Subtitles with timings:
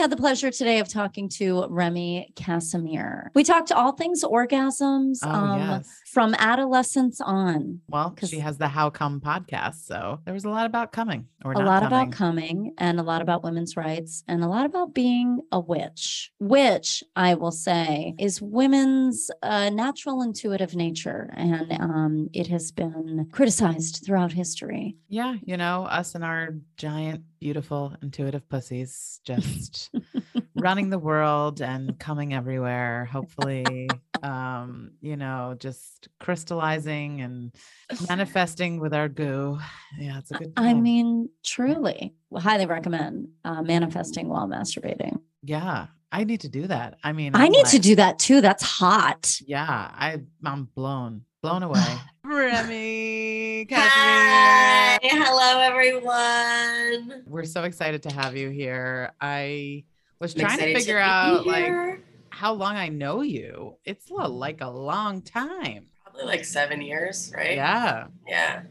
[0.00, 3.28] Had the pleasure today of talking to Remy Kassimir.
[3.34, 5.99] We talked all things orgasms Oh, um, yes.
[6.12, 7.82] From adolescence on.
[7.88, 9.86] Well, she has the How Cum podcast.
[9.86, 11.86] So there was a lot about coming or a lot coming.
[11.86, 16.32] about coming and a lot about women's rights and a lot about being a witch,
[16.40, 21.30] which I will say is women's uh, natural intuitive nature.
[21.36, 24.96] And um, it has been criticized throughout history.
[25.08, 29.94] Yeah, you know, us and our giant, beautiful, intuitive pussies just
[30.56, 33.04] running the world and coming everywhere.
[33.04, 33.88] Hopefully,
[34.22, 37.54] um, you know, just crystallizing and
[38.08, 39.58] manifesting with our goo.
[39.98, 40.52] Yeah, it's a good.
[40.56, 45.20] I mean, truly, highly recommend uh, manifesting while masturbating.
[45.42, 46.98] yeah, I need to do that.
[47.04, 48.40] I mean, I I'm need to do that too.
[48.40, 49.38] That's hot.
[49.46, 51.84] Yeah, I I'm blown, blown away.
[52.24, 57.22] Remy, Hi, hello everyone.
[57.26, 59.12] We're so excited to have you here.
[59.20, 59.84] I
[60.20, 62.00] was I'm trying to figure be out like here.
[62.30, 63.76] How long I know you.
[63.84, 65.86] It's a, like a long time.
[66.02, 67.56] probably like seven years, right?
[67.56, 68.62] Yeah, yeah,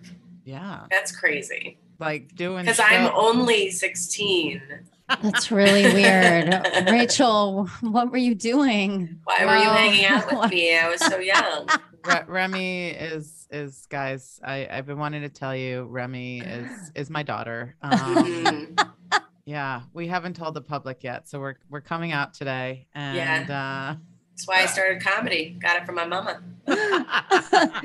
[0.43, 0.85] yeah.
[0.89, 1.77] that's crazy.
[1.99, 4.61] Like doing Because I'm only 16.
[5.21, 6.53] That's really weird.
[6.89, 9.19] Rachel, what were you doing?
[9.25, 10.77] Why were you hanging out with me?
[10.77, 11.67] I was so young.
[12.05, 14.39] Re- Remy is is guys.
[14.45, 15.83] I I've been wanting to tell you.
[15.85, 17.75] Remy is is my daughter.
[17.81, 18.89] Um, Mhm.
[19.49, 23.95] Yeah, we haven't told the public yet, so we're we're coming out today, and uh,
[24.31, 25.57] That's why I started comedy.
[25.59, 26.41] Got it from my mama.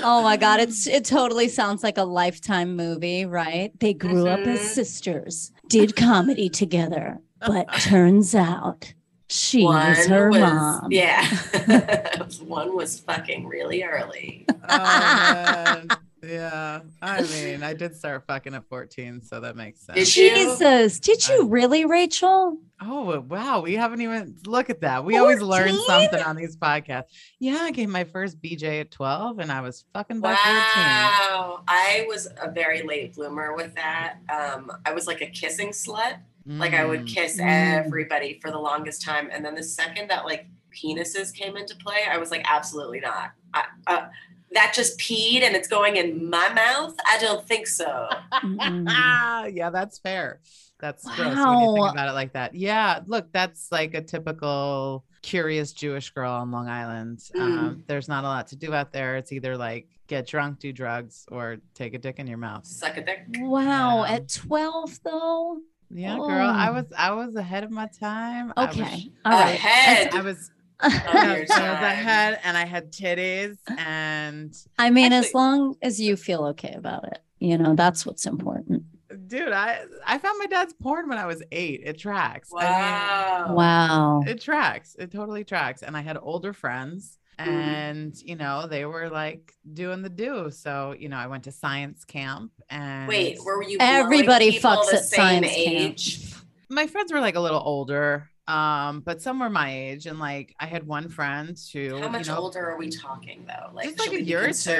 [0.00, 3.72] Oh my God, it's it totally sounds like a lifetime movie, right?
[3.80, 4.64] They grew up as Mhm.
[4.74, 8.92] sisters, did comedy together, but turns out
[9.28, 10.90] she was her mom.
[10.92, 11.24] Yeah.
[12.46, 14.46] One was fucking really early.
[14.68, 15.88] Oh, man.
[16.28, 19.96] Yeah, I mean, I did start fucking at 14, so that makes sense.
[20.14, 20.34] Did you?
[20.34, 22.58] Jesus, did you really, Rachel?
[22.80, 25.04] Oh wow, we haven't even look at that.
[25.04, 27.06] We always learn something on these podcasts.
[27.40, 30.52] Yeah, I gave my first BJ at 12 and I was fucking by 14.
[30.84, 31.62] Wow.
[31.66, 34.18] I was a very late bloomer with that.
[34.32, 36.18] Um, I was like a kissing slut.
[36.46, 37.14] Like I would Mm.
[37.14, 37.84] kiss Mm.
[37.84, 39.28] everybody for the longest time.
[39.32, 43.32] And then the second that like penises came into play, I was like, absolutely not.
[43.52, 44.06] I, uh,
[44.52, 46.94] that just peed and it's going in my mouth?
[47.06, 48.08] I don't think so.
[48.32, 50.40] Ah, yeah, that's fair.
[50.80, 52.54] That's gross when you think about it like that.
[52.54, 57.18] Yeah, look, that's like a typical curious Jewish girl on Long Island.
[57.34, 57.40] Mm.
[57.40, 59.16] Um, there's not a lot to do out there.
[59.16, 62.64] It's either like get drunk, do drugs, or take a dick in your mouth.
[62.64, 63.26] Suck a dick.
[63.38, 64.12] Wow, Yeah.
[64.14, 65.58] at 12 though?
[65.90, 66.72] Yeah, girl, I Oh.
[66.74, 68.52] was I was ahead of my time.
[68.56, 69.10] I was- Okay.
[69.24, 69.54] All right.
[69.54, 70.14] Ahead.
[70.14, 70.50] I was,
[70.84, 72.36] of I your was time.
[72.44, 77.18] and I had titties, and I mean, as long as you feel okay about it,
[77.40, 78.84] you know, that's what's important.
[79.26, 81.82] dude, I I found my dad's porn when I was eight.
[81.84, 82.50] It tracks.
[82.56, 83.54] I Wow.
[83.54, 84.22] Wow.
[84.26, 84.94] it tracks.
[84.98, 85.82] It totally tracks.
[85.82, 87.50] And I had older friends, Mm-hmm.
[87.50, 90.50] and you know they were like doing the do.
[90.50, 94.52] So you know I went to science camp, and Wait, where were you Everybody blowing
[94.52, 95.68] people fucks the at same science camp.
[95.68, 96.34] age?
[96.68, 98.28] my friends were like a little older.
[98.48, 102.26] Um, but some were my age, and like I had one friend who, How much
[102.26, 103.74] you know, older are we talking though?
[103.74, 104.70] Like just like a year or two.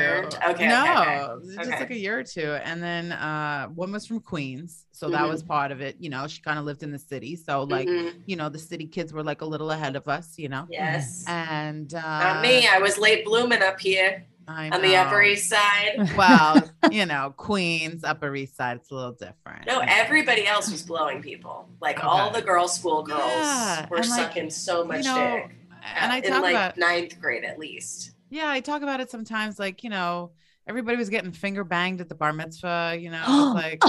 [0.51, 0.67] Okay.
[0.67, 0.85] no,
[1.45, 1.69] okay, okay.
[1.69, 2.53] just like a year or two.
[2.65, 5.29] And then uh, one was from Queens, so that Mhm.
[5.29, 5.97] was part of it.
[6.01, 8.15] You know, she kind of lived in the city, so like Mhm.
[8.27, 10.39] you know, the city kids were like a little ahead of us.
[10.39, 11.25] You know, Yes.
[11.27, 12.67] and uh, Not me.
[12.67, 15.23] I was late blooming up here on the Upper.
[15.23, 16.11] East Side.
[16.17, 19.67] Well, you know, Queens, Upper East Side, it's a little different.
[19.67, 21.69] No, everybody else was blowing people.
[21.81, 25.15] Like all the girls' school girls Yeah, were and, like, sucking so much know,
[25.47, 25.57] dick.
[25.97, 28.13] and I in talk like about ninth grade at least.
[28.31, 29.59] yeah, I talk about it sometimes.
[29.59, 30.33] Like you know,
[30.67, 32.97] everybody was getting finger banged at the bar mitzvah.
[32.99, 33.83] You know, like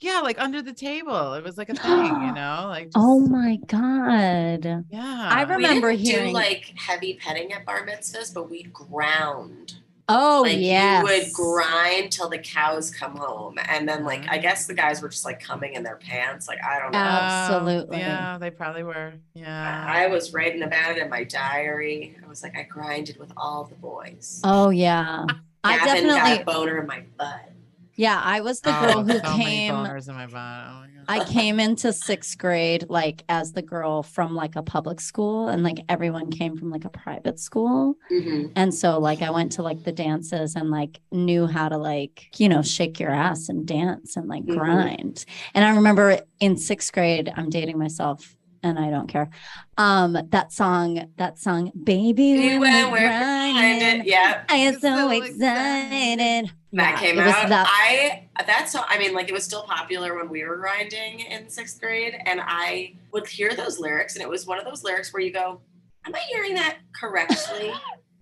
[0.00, 1.34] yeah, like under the table.
[1.34, 1.90] It was like a thing.
[2.06, 4.84] You know, like just, oh my God.
[4.90, 5.28] yeah.
[5.32, 9.74] I remember we didn't hearing- do like heavy petting at bar mitzvahs, but we ground.
[10.10, 11.02] Oh, like yes.
[11.02, 14.42] you would grind till the cows come home, and then like I Mhm.
[14.42, 16.48] guess the guys were just like coming in their pants.
[16.48, 16.98] Like I don't know.
[16.98, 17.98] Oh, Absolutely.
[17.98, 19.12] yeah, they probably were.
[19.34, 19.84] Yeah.
[19.86, 22.16] I was writing about it in my diary.
[22.24, 24.40] I was like, I grinded with all the boys.
[24.44, 25.26] Oh, yeah.
[25.62, 27.50] I definitely, got a boner in my butt.
[27.98, 29.74] Yeah, I was the Oh, girl who so many came.
[29.74, 30.34] boners in my butt.
[30.70, 35.00] Oh my I came into sixth grade like as the girl from like a public
[35.00, 37.94] school, and like everyone came from like a private school.
[38.10, 38.52] Mhm.
[38.56, 42.26] And so like I went to like the dances and like knew how to like,
[42.36, 44.58] you know, shake your ass and dance and like Mhm.
[44.58, 45.24] grind.
[45.54, 49.30] And I remember in sixth grade, I'm dating myself and I don't care.
[49.78, 53.78] Um, that song, that song, baby, You when we're we're grinding.
[53.78, 54.06] grinding.
[54.06, 54.42] Yeah.
[54.48, 56.50] I am It's so so excited.
[56.72, 57.48] That Yeah, came out.
[57.48, 58.84] that- I that song.
[58.88, 62.40] I mean, like it was still popular when we were grinding in sixth grade, and
[62.42, 65.60] I would hear those lyrics, and it was one of those lyrics where you go,
[66.06, 67.72] "Am I hearing that correctly?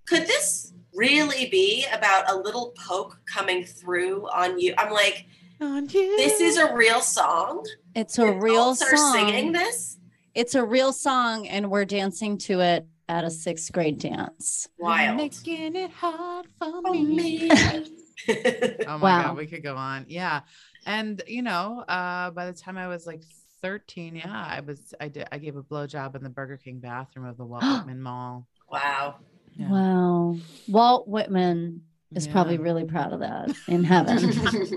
[0.07, 5.27] Could this really be about a little poke coming through on you?" I'm like,
[5.61, 6.17] On you.
[6.17, 7.65] "This is a real song.
[7.95, 9.53] It's a real Adults are singing song.
[9.53, 9.97] this.
[10.35, 14.69] It's a real song, and we're dancing to it at a sixth grade dance.
[14.79, 17.49] Wild." Making it hard for For me.
[17.49, 17.51] me.
[18.29, 19.23] Oh my Wow.
[19.29, 20.07] god, we could go on.
[20.09, 20.41] Yeah.
[20.87, 23.23] And you know, uh by the time I was like
[23.63, 27.27] 13, yeah, I was I did I gave a blowjob in the Burger King bathroom
[27.27, 28.47] of the Walt Whitman Mall.
[28.71, 29.17] wow.
[29.59, 29.71] Yeah.
[29.71, 30.37] Wow.
[30.69, 31.83] Walt Whitman
[32.15, 34.31] is probably really proud of that in heaven.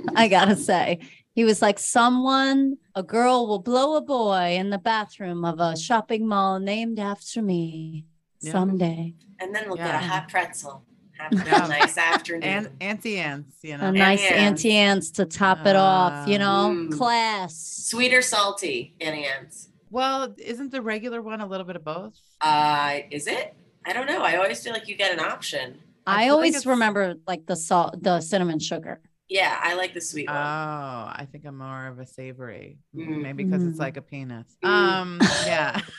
[0.16, 1.00] I gotta say.
[1.34, 5.78] He was like, someone, a girl will blow a boy in the bathroom of a
[5.78, 8.06] shopping mall named after me
[8.42, 8.52] Yeah.
[8.54, 9.14] someday.
[9.40, 10.84] and then we'll get a hot pretzel.
[11.20, 12.44] Have a nice afternoon.
[12.44, 13.88] And Auntie Anne's, you know.
[13.88, 14.40] A nice Annie's.
[14.42, 16.98] Auntie Anne's to top it off, you know, Mm.
[16.98, 17.56] class.
[17.56, 19.70] Sweet or salty, Auntie Anne's?
[19.92, 22.14] Well, isn't the regular one a little bit of both?
[22.42, 23.54] Uh, is it?
[23.86, 24.22] I don't know.
[24.22, 25.80] I always feel like you get an option.
[26.08, 29.00] I I, feel like always remember like the salt, the cinnamon sugar.
[29.28, 30.42] Yeah, I like the sweet Oh, one.
[30.42, 32.80] I think I'm more of a savory.
[32.96, 33.22] Mm.
[33.22, 33.82] Maybe because it's Mm.
[33.82, 34.56] like a penis.
[34.64, 34.70] Mm.
[34.70, 35.80] Um, yeah.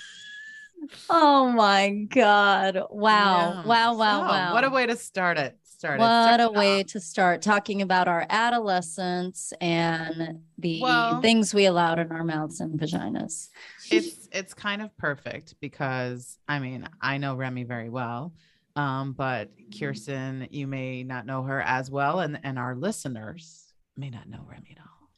[1.08, 2.82] Oh my God.
[2.90, 3.62] Wow.
[3.62, 3.64] Yeah.
[3.66, 3.94] Wow.
[3.96, 4.20] Wow.
[4.22, 4.52] So, wow.
[4.54, 5.56] What a way to start it.
[5.62, 6.02] Start it.
[6.02, 6.86] What Start a it way off.
[6.88, 12.60] to start talking about our adolescence and the Well- things we allowed in our mouths
[12.60, 13.48] and vaginas.
[13.90, 18.32] it's it's kind of perfect because I mean I know Remy very well,
[18.76, 24.10] um, but Kirsten, you may not know her as well, and and our listeners may
[24.10, 25.08] not know Remy at all.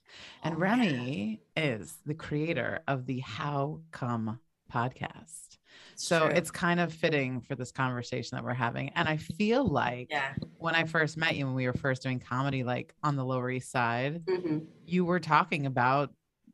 [0.44, 0.58] And Oh.
[0.58, 4.38] Remy is the creator of the How Cum
[4.72, 5.58] podcast.
[5.94, 6.36] So true.
[6.36, 8.88] it's kind of fitting for this conversation that we're having.
[8.90, 10.34] And I feel like yeah.
[10.58, 13.50] when I first met you, when we were first doing comedy, like on the Lower
[13.50, 16.10] East Side, hmm you were talking about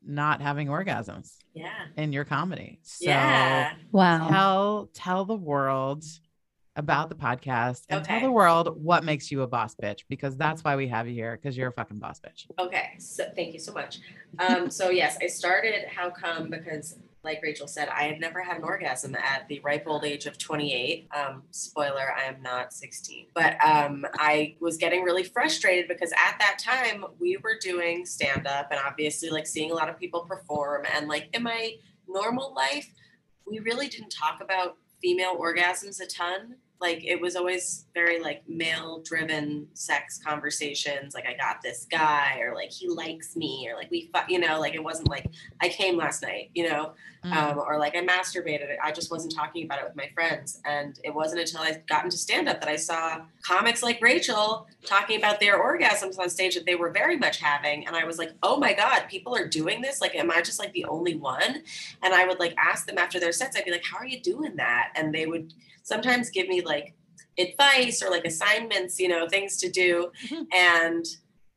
[0.06, 1.70] not having orgasms Yeah.
[1.96, 2.78] in your comedy.
[2.82, 3.72] So yeah.
[3.90, 4.28] Wow.
[4.28, 6.04] tell tell the world
[6.76, 10.62] about the podcast and tell the world what makes you a boss bitch because that's
[10.62, 12.46] why we have you here because you're a fucking boss bitch.
[12.60, 12.90] Okay.
[12.98, 13.98] So thank you so much.
[14.38, 16.96] Um, so yes, I started How Cum because
[17.28, 20.38] like Rachel said, I had never had an orgasm at the ripe old age of
[20.38, 21.08] 28.
[21.14, 23.26] Um, spoiler, I am not 16.
[23.34, 28.46] But um, I was getting really frustrated because at that time we were doing stand
[28.46, 30.86] up and obviously like seeing a lot of people perform.
[30.96, 31.74] And like in my
[32.08, 32.88] normal life,
[33.46, 36.56] we really didn't talk about female orgasms a ton.
[36.80, 41.14] Like it was always very like male driven sex conversations.
[41.14, 44.38] Like I got this guy, or like he likes me, or like we, fu-, you
[44.38, 45.26] know, like it wasn't like
[45.60, 46.92] I came last night, you know,
[47.24, 47.32] Mm.
[47.32, 48.76] um, or like I masturbated.
[48.80, 50.60] I just wasn't talking about it with my friends.
[50.64, 54.68] And it wasn't until I got into stand up that I saw comics like Rachel
[54.86, 57.88] talking about their orgasms on stage that they were very much having.
[57.88, 60.00] And I was like, oh my God, people are doing this.
[60.00, 61.64] Like, am I just like the only one?
[62.04, 64.20] And I would like ask them after their sets, I'd be like, how are you
[64.20, 64.92] doing that?
[64.94, 65.52] And they would
[65.88, 66.94] sometimes give me like
[67.38, 70.12] advice or like assignments, you know, things to do.
[70.28, 70.46] Mhm.
[70.54, 71.06] And,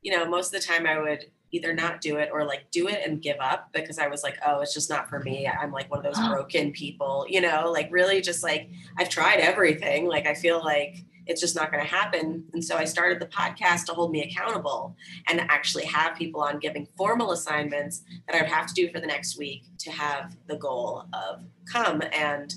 [0.01, 2.88] you know, most of the time I would either not do it or like do
[2.88, 5.48] it and give up because I was like, oh, it's just not for me.
[5.48, 9.41] I'm like one of those broken people, you know, like really just like I've tried
[9.41, 10.08] everything.
[10.08, 10.96] Like I feel like
[11.27, 12.46] it's just not going to happen.
[12.53, 14.96] And so I started the podcast to hold me accountable
[15.27, 19.00] and actually have people on giving formal assignments that I would have to do for
[19.00, 22.55] the next week to have the goal of come and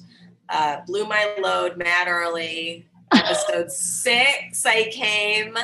[0.49, 2.87] uh, blew my load mad early.
[3.13, 5.57] Episode six, I came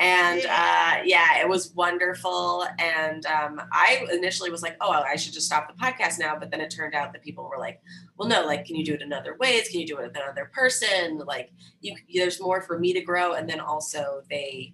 [0.00, 2.66] and uh, yeah, it was wonderful.
[2.78, 6.36] And um, I initially was like, oh, I should just stop the podcast now.
[6.38, 7.82] But then it turned out that people were like,
[8.16, 9.68] well, no, like, can you do it in other ways?
[9.68, 11.18] Can you do it with another person?
[11.18, 13.34] Like, you, there's more for me to grow.
[13.34, 14.72] And then also, they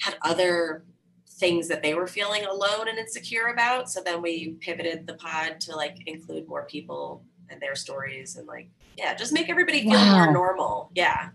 [0.00, 0.84] had other
[1.28, 3.90] things that they were feeling alone and insecure about.
[3.90, 7.24] So then we pivoted the pod to like include more people
[7.54, 8.68] and their stories and like,
[8.98, 10.24] yeah, just make everybody feel Wow.
[10.24, 10.90] more normal.
[10.94, 11.30] Yeah.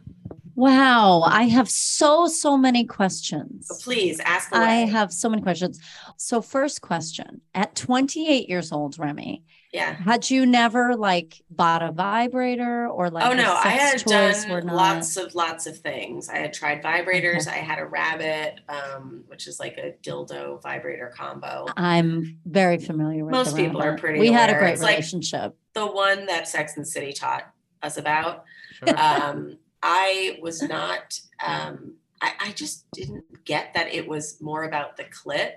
[0.56, 1.22] Wow.
[1.26, 3.68] I have so, so many questions.
[3.68, 4.62] So please ask away.
[4.62, 5.80] I have so many questions.
[6.18, 9.94] So, first question At 28 years old, Remy, yeah.
[9.96, 15.16] had you never like bought a vibrator or like oh no, I had done lots
[15.16, 16.28] of lots of things.
[16.28, 17.48] I had tried vibrators.
[17.48, 21.68] I had a rabbit, um, which is like a dildo vibrator combo.
[21.78, 25.56] I'm very familiar with Most people are pretty We had a great It's like- relationship.
[25.80, 27.50] The one that Sex and the City taught
[27.82, 28.44] us about.
[28.74, 29.00] Sure.
[29.00, 31.18] Um, I was not.
[31.46, 35.52] Um, I, I just didn't get that it was more about the clit.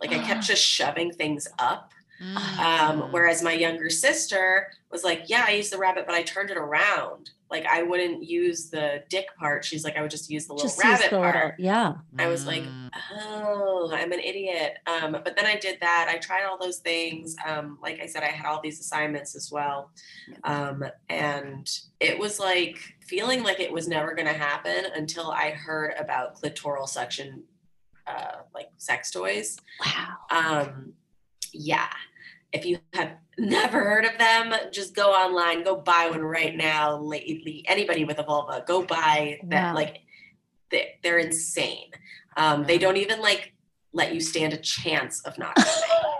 [0.00, 1.92] Like I kept just shoving things up.
[2.22, 2.58] Mm.
[2.58, 6.50] Um, whereas my younger sister was like, Yeah, I used the rabbit, but I turned
[6.50, 7.30] it around.
[7.50, 9.64] Like I wouldn't use the dick part.
[9.64, 11.54] She's like, I would just use the little Just rabbit the little, part.
[11.60, 11.94] yeah.
[12.18, 12.90] I was like, Mm.
[13.12, 14.78] oh, I'm an idiot.
[14.86, 16.08] Um, but then I did that.
[16.10, 17.36] I tried all those things.
[17.46, 19.90] Um, like I said, I had all these assignments as well.
[20.44, 21.68] Um, and
[22.00, 26.40] it was like feeling like it was never going to happen until I heard about
[26.40, 27.44] clitoral suction,
[28.08, 29.56] uh, like sex toys.
[30.30, 30.80] Wow.
[31.52, 31.88] Yeah.
[32.52, 36.96] If you have never heard of them, just go online, go buy one right now.
[36.96, 39.70] Lately, anybody with a vulva, go buy that.
[39.70, 39.74] Wow.
[39.74, 40.00] Like,
[40.70, 41.90] they, they're insane.
[42.36, 43.54] Um, they don't even like
[43.92, 46.15] let you stand a chance of not coming.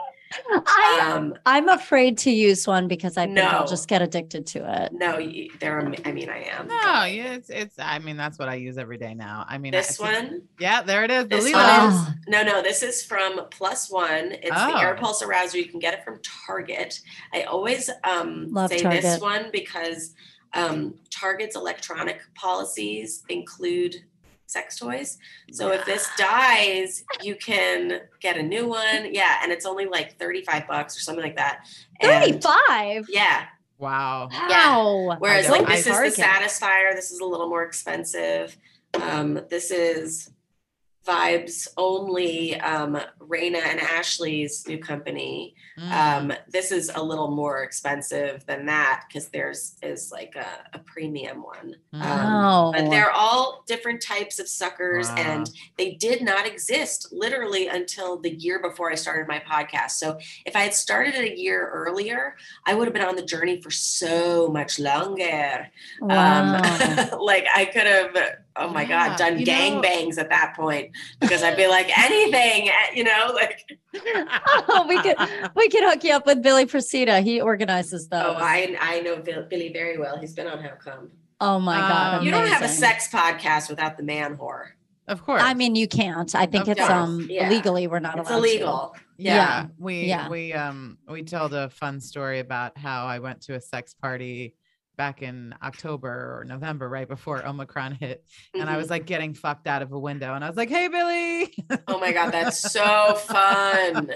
[0.50, 4.82] I um, I'm afraid to use one because I think I'll just get addicted to
[4.84, 4.92] it.
[4.92, 5.80] no, you- they're.
[6.04, 6.68] I mean, I am.
[6.68, 7.74] No, yeah, it's it's.
[7.78, 9.44] I mean, that's what I use every day now.
[9.48, 11.24] I mean, This it's- one, Yeah, there it is.
[11.24, 11.92] The This Leland.
[11.94, 12.14] one Oh.
[12.28, 14.32] no, no, this is from Plus One.
[14.32, 14.72] It's Oh.
[14.72, 15.54] the Air Pulse Arouser.
[15.54, 17.00] You can get it from Target.
[17.32, 19.02] I always um, Love say Target.
[19.02, 20.14] this one because
[20.52, 23.96] um, Target's electronic policies include
[24.46, 25.18] sex toys.
[25.52, 29.12] So if this dies, you can get a new one.
[29.12, 31.66] Yeah, and it's only like 35 bucks or something like that.
[32.00, 32.10] And-
[32.42, 33.06] 35.
[33.08, 33.44] Yeah.
[33.78, 34.28] Wow.
[34.32, 35.16] Wow.
[35.18, 38.56] Whereas like this I- is the Satisfier, this is a little more expensive.
[38.94, 40.30] Um, this is
[41.06, 45.54] Vibes only, um, Raina and Ashley's new company.
[45.78, 45.90] Mm.
[45.92, 50.46] Um, this is a little more expensive than that because there's is like a,
[50.76, 51.76] a premium one.
[51.92, 52.72] Um, Wow.
[52.74, 55.14] but they're all different types of suckers Wow.
[55.18, 59.92] and they did not exist literally until the year before I started my podcast.
[59.92, 62.36] So if I had started it a year earlier,
[62.66, 65.68] I would have been on the journey for so much longer.
[66.00, 66.56] wow.
[66.56, 68.16] Um, like I could have,
[68.58, 71.96] oh my Yeah, God, done gang know- gangbangs at that point because I'd be like
[71.98, 73.62] anything, eh, you know, like,
[74.68, 75.16] oh, we could
[75.54, 77.22] we could hook you up with Billy Procida.
[77.22, 78.22] He organizes those.
[78.24, 80.18] oh, I, I know Billy very well.
[80.18, 81.10] He's been on How Cum.
[81.40, 82.18] Oh my god.
[82.18, 84.68] Um, You don't have a sex podcast without the man whore.
[85.08, 85.42] Of course.
[85.42, 86.34] I mean, you can't.
[86.34, 87.48] I think Of it's course, um yeah.
[87.48, 88.40] legally we're not It's allowed.
[88.40, 88.46] to.
[88.48, 88.96] illegal.
[89.18, 90.28] yeah, yeah, we yeah.
[90.28, 94.54] we um we told a fun story about how I went to a sex party
[94.96, 98.24] back in October or November, right before Omicron hit,
[98.54, 98.78] and I Mhm.
[98.78, 101.54] was like getting fucked out of a window, and I was like, "Hey, Billy."
[101.88, 104.12] Oh my god, that's so fun.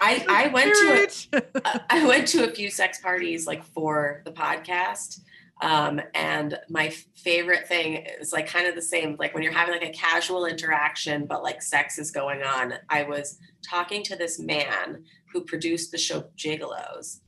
[0.00, 4.22] I I went to a, I- I went to a few sex parties like for
[4.24, 5.20] the podcast.
[5.60, 9.74] Um, and my favorite thing is like kind of the same, like when you're having
[9.74, 12.74] like a casual interaction, but like sex is going on.
[12.88, 17.18] I was talking to this man who produced the show Gigolos.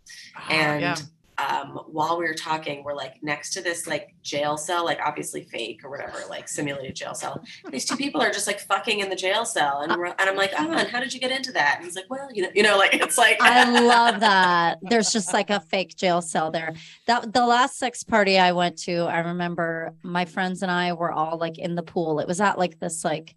[0.48, 0.96] And yeah.
[1.40, 5.44] Um, while we were talking, we're like next to this like jail cell, like obviously
[5.44, 7.42] fake or whatever, like simulated jail cell.
[7.70, 10.36] These two people are just like fucking in the jail cell, and we're, and I'm
[10.36, 11.76] like, oh, and how did you get into that?
[11.76, 14.78] And he's like, well, you know, you know, like it's like I love that.
[14.82, 16.74] There's just like a fake jail cell there.
[17.06, 21.12] That the last sex party I went to, I remember my friends and I were
[21.12, 22.20] all like in the pool.
[22.20, 23.34] It was at like this like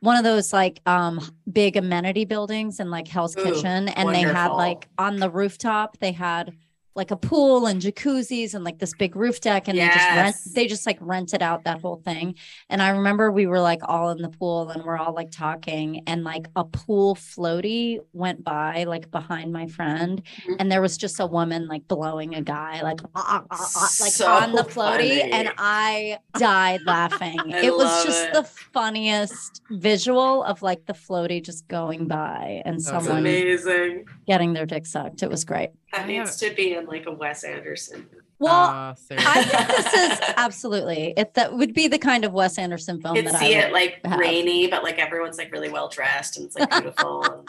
[0.00, 4.20] one of those like um big amenity buildings in like Hell's Ooh, Kitchen and they
[4.20, 6.54] had like on the rooftop they had
[6.96, 10.36] like a pool and jacuzzis and like this big roof deck and they just rent
[10.54, 12.34] they just like rented out that whole thing
[12.70, 16.02] and i remember we were like all in the pool and we're all like talking
[16.06, 20.56] and like a pool floaty went by like behind my friend Mhm.
[20.58, 24.12] and there was just a woman like blowing a guy like ah, ah, ah, like
[24.12, 25.32] So on the floaty funny.
[25.32, 28.32] and i died laughing I it was just it.
[28.32, 34.06] the funniest visual of like the floaty just going by and That's someone amazing.
[34.26, 37.12] getting their dick sucked it was great That I needs to be in like a
[37.12, 38.06] Wes Anderson.
[38.38, 41.34] well Oh, I think this is absolutely it.
[41.34, 43.64] That would be the kind of Wes Anderson film You that can I see would.
[43.64, 44.18] it like have.
[44.18, 47.22] rainy, but like everyone's like really well dressed and it's like beautiful.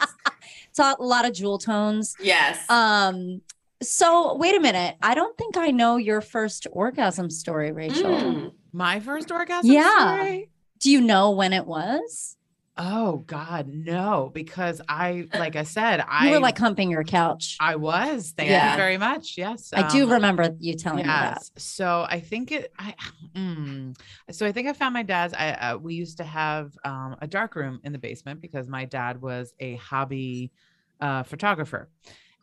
[0.70, 2.14] It's a lot of jewel tones.
[2.20, 2.68] yes.
[2.70, 3.42] Um.
[3.80, 4.96] So wait a minute.
[5.02, 8.10] I don't think I know your first orgasm story, Rachel.
[8.10, 8.52] Mm.
[8.72, 9.70] my first orgasm.
[9.70, 10.16] Yeah.
[10.16, 10.50] story?
[10.80, 12.36] Do you know when it was?
[12.80, 14.30] Oh God, no!
[14.32, 17.56] Because I, like I said, You I were like humping your couch.
[17.60, 18.32] I was.
[18.36, 18.70] Thank Yeah.
[18.70, 19.34] you very much.
[19.36, 21.38] Yes, I do um, remember you telling me that.
[21.38, 21.50] Yes.
[21.56, 22.72] So I think it.
[22.78, 22.94] I.
[23.34, 23.96] Mm,
[24.30, 25.34] so I think I found my dad's.
[25.34, 25.50] I.
[25.50, 29.20] Uh, we used to have um, a dark room in the basement because my dad
[29.20, 30.50] was a hobby
[31.00, 31.88] uh, photographer.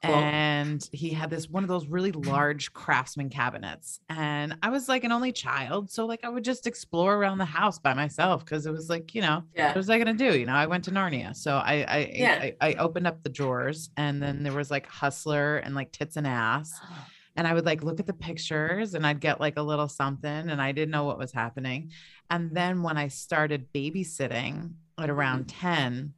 [0.06, 0.16] Cool.
[0.16, 4.00] And he had this one of those really large craftsman cabinets.
[4.10, 5.90] And I was like an only child.
[5.90, 9.16] So, like, I would just explore around the house by myself because it was like,
[9.16, 9.68] you know, Yeah.
[9.68, 10.38] what was I gonna do?
[10.38, 12.40] You know, I went to Narnia, so I I, Yeah.
[12.42, 16.18] I I opened up the drawers, and then there was like Hustler and like Tits
[16.18, 16.80] and Ass,
[17.36, 20.50] and I would like look at the pictures, and I'd get like a little something,
[20.50, 21.92] and I didn't know what was happening.
[22.30, 25.60] And then when I started babysitting at around mm-hmm.
[25.60, 26.14] ten,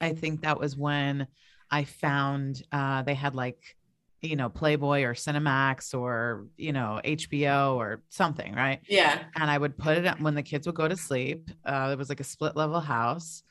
[0.00, 1.26] I think that was when
[1.70, 3.76] I found uh, they had like,
[4.22, 8.80] you know, Playboy or Cinemax or, you know, HBO or something, right?
[8.88, 9.24] Yeah.
[9.34, 11.50] And I would put it up when the kids would go to sleep.
[11.64, 13.42] Uh, it was like a split level house.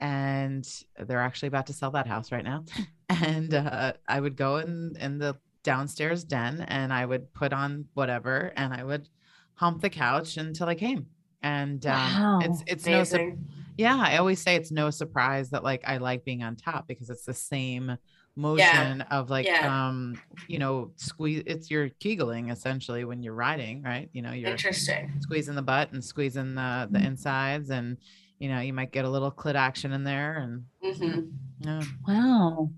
[0.00, 0.66] And
[0.98, 2.64] they're actually about to sell that house right now.
[3.10, 7.84] And uh, I would go in in the downstairs den and I would put on
[7.92, 9.08] whatever and I would
[9.54, 11.06] hump the couch until I came.
[11.42, 12.64] And um, it's Wow.
[12.66, 13.44] it's no sur- Amazing.
[13.76, 17.10] Yeah, I always say it's no surprise that like I like being on top because
[17.10, 17.96] it's the same
[18.36, 19.64] motion of like Yeah.
[19.86, 24.50] um you know squeeze it's your kegling essentially when you're riding right you know you're
[24.50, 25.08] Interesting.
[25.20, 27.06] squeezing the butt and squeezing the the Mm.
[27.06, 27.96] insides and
[28.40, 31.20] you know you might get a little clit action in there and hmm
[31.60, 32.72] yeah, Wow.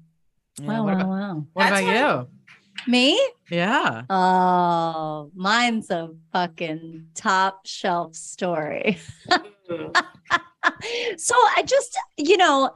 [0.60, 0.66] yeah.
[0.68, 0.84] Wow.
[0.84, 0.92] what Wow.
[0.92, 1.46] about, Wow.
[1.54, 2.28] what That's about
[2.86, 3.00] Me?
[3.00, 3.30] you Me?
[3.50, 8.98] yeah Oh, mine's a fucking top shelf story.
[11.18, 12.70] So I just, you know,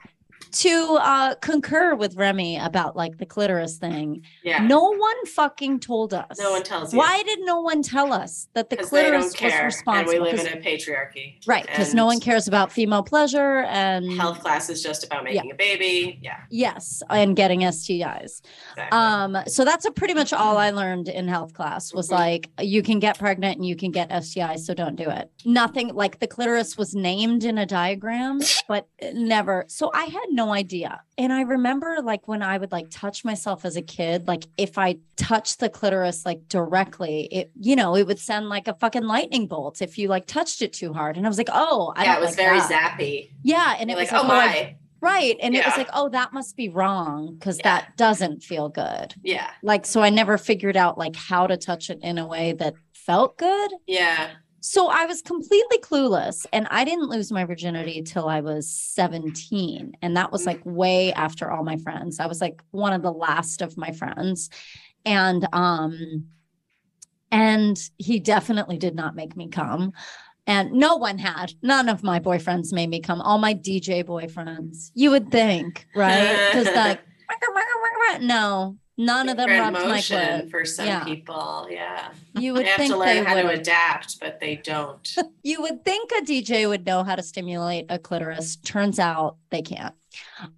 [0.53, 4.63] to uh concur with Remy about like the clitoris thing, Yeah.
[4.67, 6.39] no one fucking told us.
[6.39, 6.99] No one tells you.
[6.99, 9.51] Why did no one tell us that the clitoris was care.
[9.51, 10.23] And we responsible?
[10.25, 11.47] live in a patriarchy.
[11.47, 15.51] right, because no one cares about female pleasure and Health class is just about making
[15.51, 16.19] a baby.
[16.23, 16.39] Yeah.
[16.51, 18.43] yes, and getting STIs.
[18.73, 18.99] Exactly.
[18.99, 22.13] Um, so that's a pretty much all I learned in health class was Mhm.
[22.13, 25.31] like you can get pregnant and you can get STIs, so don't do it.
[25.45, 29.65] Nothing like the clitoris was named in a diagram, but never.
[29.69, 31.03] So I had no idea.
[31.19, 32.91] And I remember like when I would like mm.
[32.93, 37.77] touch myself as a kid, like if I touched the clitoris like directly, it you
[37.77, 40.93] know, it would send like a fucking lightning bolt if you like touched it too
[40.95, 41.17] hard.
[41.19, 42.97] And I was like, oh, I yeah, it was like very that.
[42.99, 43.31] zappy.
[43.43, 44.77] Yeah, and You're it was like, like, oh my.
[45.03, 47.63] right, and it was like, oh, that must be wrong because Yeah.
[47.81, 49.51] that doesn't feel good Yeah.
[49.63, 52.75] like so i never figured out like how to touch it in a way that
[52.93, 54.31] felt good Yeah.
[54.61, 59.97] So i was completely clueless and i didn't lose my virginity till i was 17
[60.03, 62.21] and that was like way after all my friends.
[62.21, 64.51] I was like one of the last of my friends
[65.05, 66.27] and um
[67.31, 69.93] and he definitely did not make me come
[70.47, 71.53] and no one had.
[71.63, 73.21] None of my boyfriends made me come.
[73.21, 74.91] All my dj boyfriends.
[74.95, 76.51] You would think right?
[76.53, 77.01] Because like
[78.23, 81.05] no none of them rubbed my motion clit for some Yeah.
[81.05, 81.67] people.
[81.71, 82.11] Yeah.
[82.35, 85.17] you would They have think to they learn how to would adapt, but they don't.
[85.43, 89.63] you would think a dj would know how to stimulate a clitoris turns out they
[89.63, 89.95] can't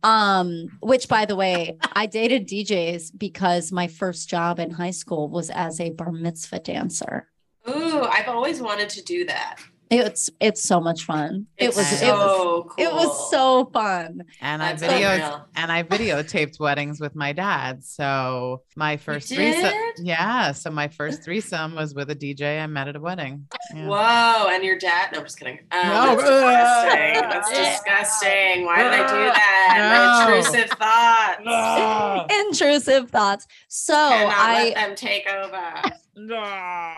[0.03, 5.29] um which by the way i dated djs because my first job in high school
[5.29, 7.29] was as a bar mitzvah dancer
[7.69, 9.57] Ooh, I've always wanted to do that.
[9.93, 12.75] It's it's so much fun It's it was so it was cool.
[12.79, 15.47] it was so fun and I That's videoed unreal.
[15.55, 17.85] and I videotaped weddings with my dad.
[17.85, 20.53] So my first threesome, yeah.
[20.53, 23.47] So my first threesome was with a DJ I met at a wedding.
[23.75, 23.87] Yeah.
[23.87, 25.11] Whoa, and your dad?
[25.13, 25.59] No, I'm just kidding.
[25.71, 26.17] Um, No.
[26.17, 27.31] that's disgusting.
[27.31, 28.65] That's disgusting.
[28.67, 30.27] Why did I do that?
[30.27, 30.37] No.
[30.39, 32.33] intrusive thoughts.
[32.49, 35.83] intrusive thoughts so Cannot i let them take over.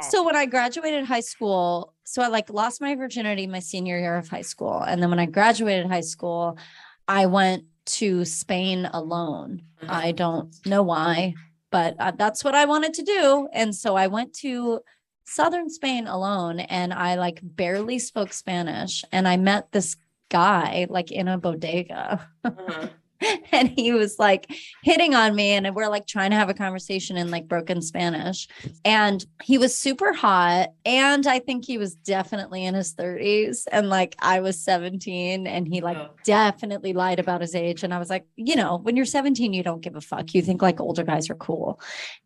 [0.02, 4.16] So when I graduated high school, so I like lost my virginity my senior year
[4.16, 4.80] of high school.
[4.80, 6.58] And then when I graduated high school,
[7.06, 9.62] I went to Spain alone.
[9.88, 11.34] I don't know why,
[11.70, 13.48] but uh, that's what I wanted to do.
[13.52, 14.80] And so I went to
[15.26, 19.96] southern Spain alone and I like barely spoke Spanish and I met this
[20.30, 22.88] guy like in a bodega Uh-huh.
[23.52, 24.46] and he was like
[24.82, 28.48] hitting on me and we're like trying to have a conversation in like broken spanish
[28.84, 33.88] and he was super hot and i think he was definitely in his 30s and
[33.88, 36.10] like i was 17 and he like Oh.
[36.24, 39.62] definitely lied about his age and i was like you know when you're 17 you
[39.62, 41.80] don't give a fuck you think like older guys are cool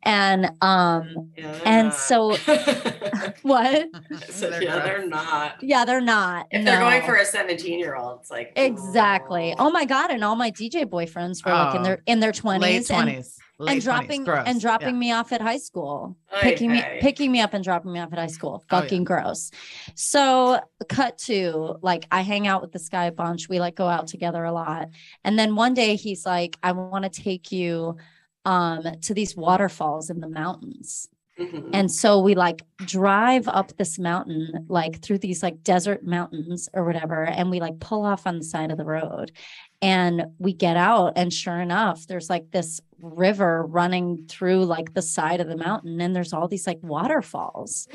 [0.04, 1.94] and um Yeah, And not.
[1.94, 2.36] so-
[3.42, 3.88] what
[4.30, 4.84] So, They're yeah, gross.
[4.84, 5.62] they're not.
[5.62, 9.66] yeah they're not If they're going for a 17 year old, it's like exactly oh.
[9.66, 12.32] oh my god and all my dj boyfriends were like in Oh, their in their
[12.32, 13.38] 20s Late and twenties.
[13.66, 17.54] and dropping and dropping me off at high school Oy picking me picking me up
[17.54, 18.80] and dropping me off at high school Oh, yeah.
[18.82, 19.50] fucking gross
[19.94, 23.88] so cut to like i hang out with this guy a bunch we like go
[23.88, 24.88] out together a lot
[25.24, 27.96] and then one day he's like i want to take you
[28.44, 31.70] um to these waterfalls in the mountains Mhm.
[31.72, 36.84] and so we like drive up this mountain, like through these like desert mountains or
[36.84, 37.22] whatever.
[37.22, 39.30] And we like pull off on the side of the road
[39.80, 41.12] and we get out.
[41.16, 46.00] And sure enough, there's like this river running through like the side of the mountain.
[46.00, 47.86] And there's all these like waterfalls.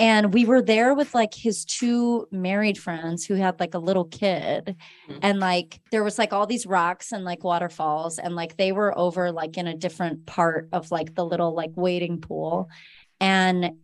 [0.00, 4.06] And we were there with like his two married friends who had like a little
[4.06, 4.76] kid.
[5.08, 5.18] Mhm.
[5.22, 8.18] And like there was like all these rocks and like waterfalls.
[8.18, 11.70] And like they were over like in a different part of like the little like
[11.76, 12.68] wading pool.
[13.20, 13.78] And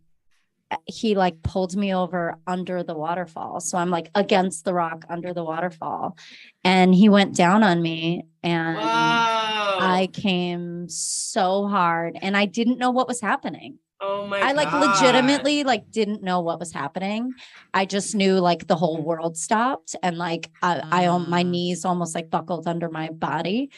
[0.85, 1.43] he like mm.
[1.43, 3.59] pulled me over under the waterfall.
[3.59, 6.17] So I'm like against the rock under the waterfall.
[6.63, 12.91] And he went down on me and I came so hard and I didn't know
[12.91, 13.79] what was happening.
[14.01, 14.87] oh my I like God.
[14.87, 17.33] legitimately like didn't know what was happening.
[17.73, 19.03] I just knew like the whole mm.
[19.03, 21.43] world stopped and like I, I on my Ah.
[21.43, 23.71] knees almost like buckled under my body.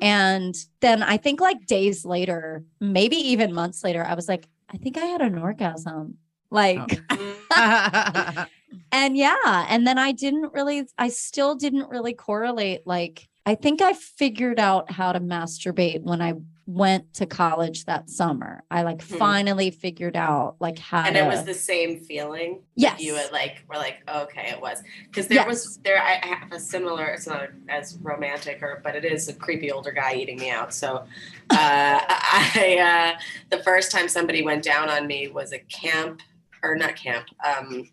[0.00, 4.76] And then I think like days later, maybe even months later, I was like, I
[4.76, 6.16] think I had an orgasm.
[6.50, 8.46] Like, Mm,
[8.92, 9.66] and yeah.
[9.68, 12.86] And then I didn't really, I still didn't really correlate.
[12.86, 16.34] Like, I think I figured out how to masturbate when I
[16.66, 18.62] went to college that summer.
[18.70, 19.16] I like Hmm.
[19.16, 22.60] finally figured out like how and to, it was the same feeling.
[22.76, 23.00] yes.
[23.00, 25.98] You would like were like, okay, it was because there was there.
[26.00, 27.06] I, I have a similar.
[27.06, 30.72] It's not as romantic or, but it is a creepy older guy eating me out.
[30.72, 31.04] So, uh,
[31.50, 33.20] I uh,
[33.56, 36.22] the first time somebody went down on me was a camp
[36.62, 37.88] or not camp, um,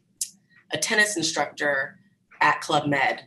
[0.71, 1.99] a tennis instructor
[2.41, 3.23] at Club Med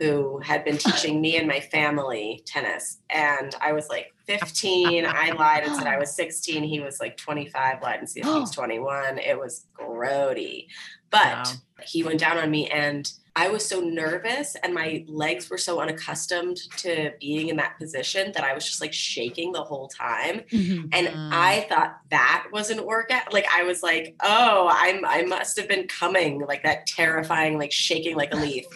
[0.00, 2.98] who had been teaching me and my family tennis.
[3.10, 5.06] And I was like 15.
[5.06, 6.64] I lied and said I was 16.
[6.64, 9.18] He was like 25, lied and said he was 21.
[9.18, 10.66] It was grody.
[11.10, 11.44] But Wow.
[11.82, 15.80] He went down on me and I was so nervous and my legs were so
[15.80, 20.42] unaccustomed to being in that position that I was just like shaking the whole time.
[20.50, 20.88] Mhm.
[20.92, 21.30] And Mm.
[21.32, 23.26] I thought that was an orgasm.
[23.32, 27.72] Like I was like, oh, I'm I must have been coming like that terrifying, like
[27.72, 28.66] shaking like a leaf.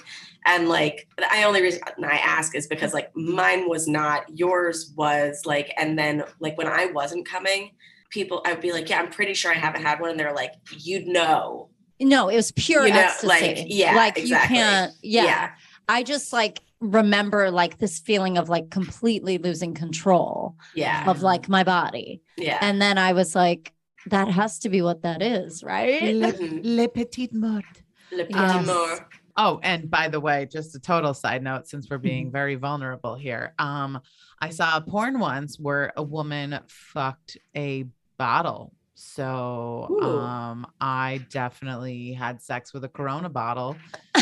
[0.44, 4.92] And like the I only reason I ask is because like mine was not, yours
[4.96, 7.72] was like, and then like when I wasn't coming,
[8.10, 10.32] people I would be like, yeah, I'm pretty sure I haven't had one, and they're
[10.34, 11.68] like, you'd know,
[12.00, 13.26] No, it was pure You know, ecstasy.
[13.28, 14.56] like, yeah, like exactly.
[14.56, 14.92] you can't.
[15.02, 15.24] Yeah.
[15.24, 15.50] yeah,
[15.88, 21.48] I just like remember like this feeling of like completely losing control yeah, of like
[21.48, 22.58] my body, yeah.
[22.60, 23.72] and then I was like,
[24.06, 26.02] that has to be what that is, right?
[26.14, 26.60] Le, Mhm.
[26.62, 27.64] le petit mort.
[28.12, 28.66] Le petit Yes.
[28.66, 29.00] mort.
[29.36, 32.02] Oh, and by the way, just a total side note, since we're Mm-hmm.
[32.02, 33.54] being very vulnerable here.
[33.58, 34.00] Um,
[34.40, 37.84] I saw a porn once where a woman fucked a
[38.18, 38.72] bottle.
[39.00, 40.18] So Ooh.
[40.18, 43.76] um I definitely had sex with a corona bottle.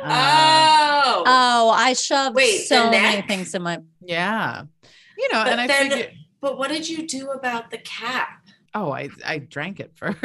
[0.00, 3.80] Um, Oh, Oh, I shoved Wait, so many things in my.
[4.00, 4.62] yeah.
[5.16, 8.46] You know, But and I then- figured but what did you do about the cap?
[8.76, 10.20] oh, I I drank it first.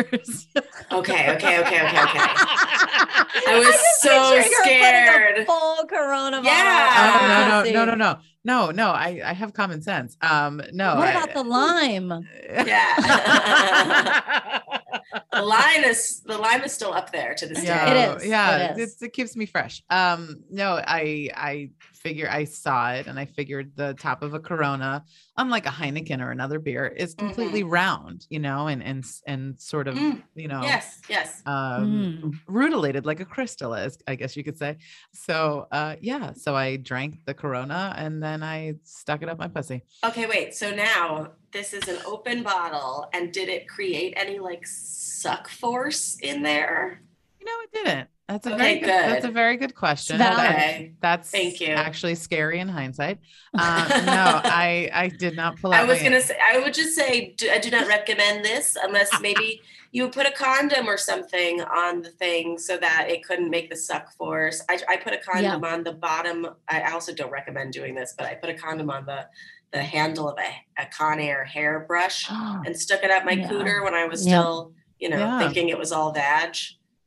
[0.92, 2.20] Okay, okay, okay, okay, okay.
[2.20, 5.48] I I was just so picturing her putting scared.
[5.48, 6.38] Full Corona.
[6.38, 7.64] bottle Yeah.
[7.64, 8.90] Oh, no, no, no, no, no, no, no.
[8.90, 10.18] I, I have common sense.
[10.22, 10.96] Um, no.
[10.96, 12.28] What I- about the lime?
[12.50, 14.60] Yeah.
[15.32, 18.04] the line is the lime is still up there to this yeah, day.
[18.04, 18.94] It is, Yeah, it is.
[18.94, 19.84] It's, it keeps me fresh.
[19.90, 24.40] Um, no, I I figure I saw it and I figured the top of a
[24.40, 25.04] Corona,
[25.38, 29.88] unlike a Heineken or another beer, is completely round, you know, and and and sort
[29.88, 31.42] of, Mm, you know, Yes, yes.
[31.46, 34.78] um rutilated like a crystal is i guess you could say
[35.14, 39.48] so uh yeah so i drank the corona and then i stuck it up my
[39.48, 40.54] pussy Okay, wait.
[40.54, 46.18] So now this is an open bottle, and did it create any like suck force
[46.22, 47.02] in there?
[47.40, 50.18] you know it didn't that's a Okay, very good, that's a very good question.
[50.18, 50.94] That- Okay.
[51.02, 51.68] that's Thank you.
[51.68, 53.20] actually scary in hindsight
[53.54, 56.96] uh, no i i did not pull out I was gonna say I would just
[56.96, 59.60] say do, I do not recommend this unless maybe
[59.92, 63.76] you put a condom or something on the thing so that it couldn't make the
[63.76, 64.64] suck force.
[64.68, 66.48] I, I put a condom on the bottom.
[66.68, 69.28] I also don't recommend doing this, but I put a condom on the
[69.74, 73.50] the handle of a, a Conair hairbrush ah, and stuck it up my Yeah.
[73.50, 74.40] cooter when I was Yeah.
[74.40, 75.40] still, you know, Yeah.
[75.40, 76.56] thinking it was all vag.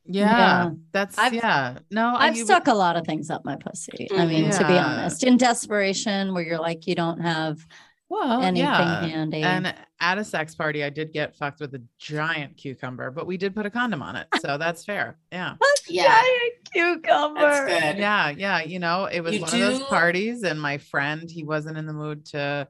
[0.08, 0.70] yeah, Yeah.
[0.92, 4.06] that's I've- yeah no I've you- stuck a lot of things up my pussy.
[4.16, 7.66] I mean, to be honest, in desperation, where you're like, you don't have
[8.08, 9.42] well anything yeah handy.
[9.42, 13.36] and at a sex party i did get fucked with a giant cucumber but we
[13.36, 15.54] did put a condom on it so that's fair yeah
[15.88, 16.20] Yeah,
[16.72, 17.40] cucumber.
[17.40, 17.98] that's good.
[17.98, 21.44] yeah yeah you know it was You one of those parties and my friend he
[21.44, 22.66] wasn't in the mood to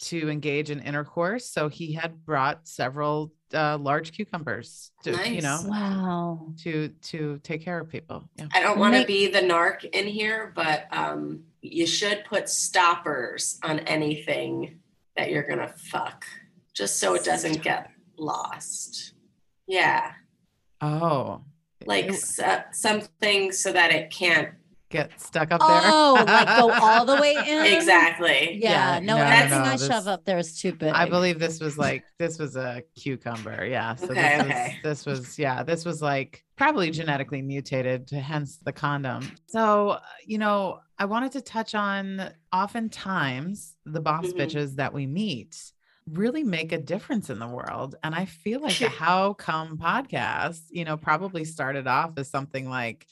[0.00, 5.56] to engage in intercourse so he had brought several uh, large cucumbers to you know
[5.62, 5.66] Nice.
[5.66, 6.52] Wow.
[6.62, 10.06] to to take care of people yeah I don't want to be the narc in
[10.06, 14.78] here, but um, you should put stoppers on anything
[15.16, 16.26] that you're gonna fuck,
[16.78, 19.14] just so it doesn't get lost.
[19.66, 20.12] Yeah,
[20.80, 21.42] oh
[21.86, 24.50] like It- s- uh, something so that it can't
[24.90, 27.66] get stuck up there Oh, like go all the way in.
[27.76, 28.58] exactly.
[28.60, 28.94] Yeah.
[28.94, 30.92] Yeah, no, no, anything no, I this- shove up there is too big.
[30.94, 33.66] I believe this was like this was a cucumber.
[33.66, 33.94] Yeah.
[33.96, 34.78] So Okay, this, okay.
[34.82, 39.30] Was, this was yeah, this was like probably genetically mutated, to hence the condom.
[39.46, 44.36] So, you know, I wanted to touch on oftentimes the boss Mhm.
[44.38, 45.72] bitches that we meet
[46.12, 47.94] really make a difference in the world.
[48.02, 52.68] And I feel like the How Cum podcast, you know, probably started off as something
[52.68, 53.06] like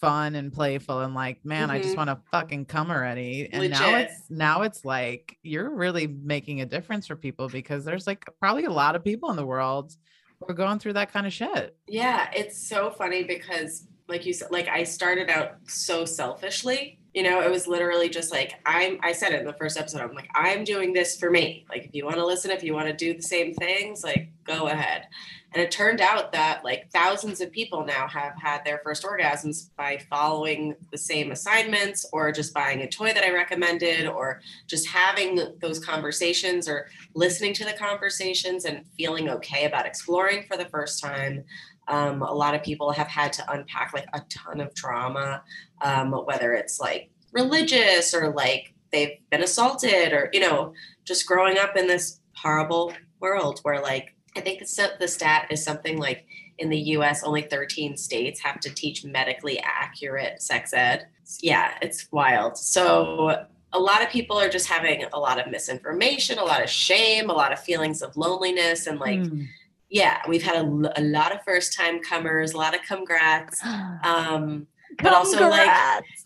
[0.00, 1.98] fun and playful and like, man, I just Mhm.
[1.98, 3.48] want to fucking come already.
[3.52, 8.06] And now it's now it's like you're really making a difference for people because there's
[8.06, 9.94] like probably a lot of people in the world
[10.40, 11.76] who are going through that kind of shit.
[11.86, 16.98] Yeah, it's so funny because like you said, like I started out so selfishly.
[17.14, 20.00] You know, it was literally just like I'm I said it in the first episode.
[20.00, 21.66] I'm like, I'm doing this for me.
[21.68, 24.28] Like if you want to listen, if you want to do the same things, like
[24.44, 25.06] go ahead.
[25.54, 29.68] And it turned out that like thousands of people now have had their first orgasms
[29.76, 34.88] by following the same assignments or just buying a toy that I recommended or just
[34.88, 40.66] having those conversations or listening to the conversations and feeling okay about exploring for the
[40.66, 41.44] first time.
[41.88, 45.42] Um, a lot of people have had to unpack like a ton of trauma,
[45.80, 51.58] um, whether it's like religious or like they've been assaulted or, you know, just growing
[51.58, 56.24] up in this horrible world where like, I think the, stat is something like
[56.58, 61.06] in the US, only 13 states have to teach medically accurate sex ed.
[61.40, 62.56] Yeah, it's wild.
[62.56, 66.68] So a lot of people are just having a lot of misinformation, a lot of
[66.70, 69.48] shame, a lot of feelings of loneliness and like, Mm.
[69.92, 73.60] Yeah, we've had a lot of first time comers, a lot of congrats.
[74.04, 74.66] Um,
[75.02, 75.70] but also like,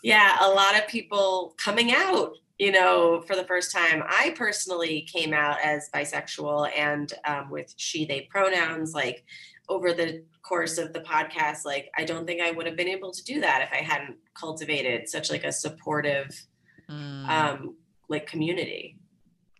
[0.02, 4.02] yeah, a lot of people coming out, you know, for the first time.
[4.09, 9.24] I personally came out as bisexual and um, with she, they pronouns, like
[9.68, 13.11] over the course of the podcast, like I don't think I would have been able
[13.12, 16.29] to do that if I hadn't cultivated such like a supportive
[16.88, 17.74] Mm, um
[18.09, 18.96] like community.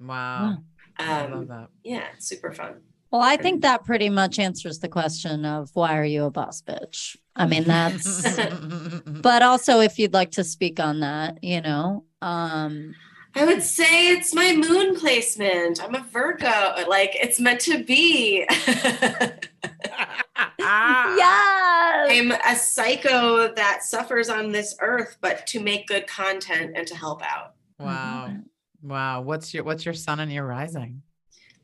[0.01, 0.59] wow.
[0.97, 1.69] I love Um that.
[1.83, 2.75] yeah, super fun.
[3.11, 6.61] Well, I think that pretty much answers the question of why are you a boss
[6.61, 7.16] bitch?
[7.37, 8.37] I mean, that's,
[9.07, 12.95] but also if you'd like to speak on that, you know, um,
[13.37, 15.83] I would say it's my moon placement.
[15.85, 16.88] I'm a Virgo.
[16.88, 18.47] Like it's meant to be.
[20.59, 21.16] Ah.
[22.09, 22.12] yes.
[22.12, 26.95] I'm a psycho that suffers on this earth, but to make good content and to
[26.95, 27.53] help out.
[27.79, 28.38] Wow.
[28.81, 29.21] Wow.
[29.21, 31.03] What's your what's your sun and your rising?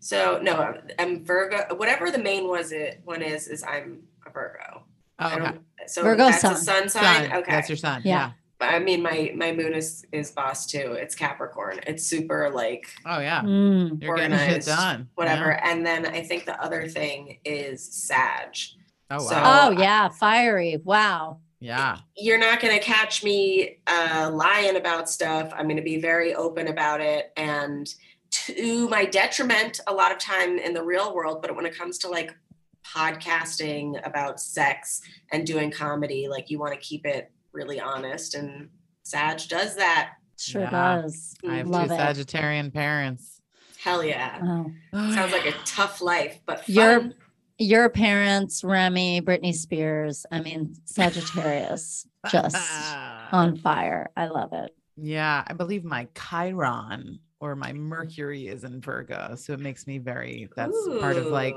[0.02, 1.74] So no, I'm, I'm Virgo.
[1.76, 4.82] Whatever the main was it one is is I'm a Virgo.
[5.20, 5.58] Oh, I okay.
[5.86, 6.54] So Virgo that's sun.
[6.54, 7.30] a sun sign.
[7.30, 7.32] Sun.
[7.38, 7.50] Okay.
[7.52, 8.02] That's your sun.
[8.04, 8.12] Yeah.
[8.14, 8.30] Yeah.
[8.58, 10.92] But I mean, my my moon is is boss too.
[10.98, 11.78] It's Capricorn.
[11.86, 13.42] It's super like Oh yeah.
[13.42, 14.02] Mm.
[14.02, 15.08] You're getting shit organized, done.
[15.14, 15.50] whatever.
[15.52, 15.70] Yeah.
[15.70, 18.56] And then I think the other thing is Sag.
[19.10, 19.68] Oh So- wow.
[19.68, 20.08] Oh, yeah.
[20.08, 20.80] Fiery.
[20.82, 21.38] Wow.
[21.60, 21.98] yeah.
[22.16, 25.52] you're not going to catch me uh, lying about stuff.
[25.56, 27.32] I'm going to be very open about it.
[27.36, 27.86] And
[28.32, 31.98] to my detriment, a lot of time in the real world, but when it comes
[31.98, 32.34] to like
[32.84, 35.00] podcasting about sex
[35.32, 38.34] and doing comedy, like you want to keep it really honest.
[38.34, 38.68] And
[39.02, 40.14] Sag does that.
[40.38, 40.70] Sure Yeah.
[40.70, 41.34] does.
[41.48, 41.98] I have Love two it.
[41.98, 43.40] Sagittarian parents.
[43.82, 44.38] Hell yeah.
[44.92, 45.14] Oh.
[45.14, 47.14] Sounds like a tough life, but You're- fun.
[47.58, 50.26] Your parents, Remy, Britney Spears.
[50.32, 52.56] I mean, Sagittarius, just
[53.32, 54.10] on fire.
[54.16, 54.74] I love it.
[54.96, 59.34] Yeah, I believe my Chiron or my Mercury is in Virgo.
[59.34, 61.56] So it makes me very, that's part of like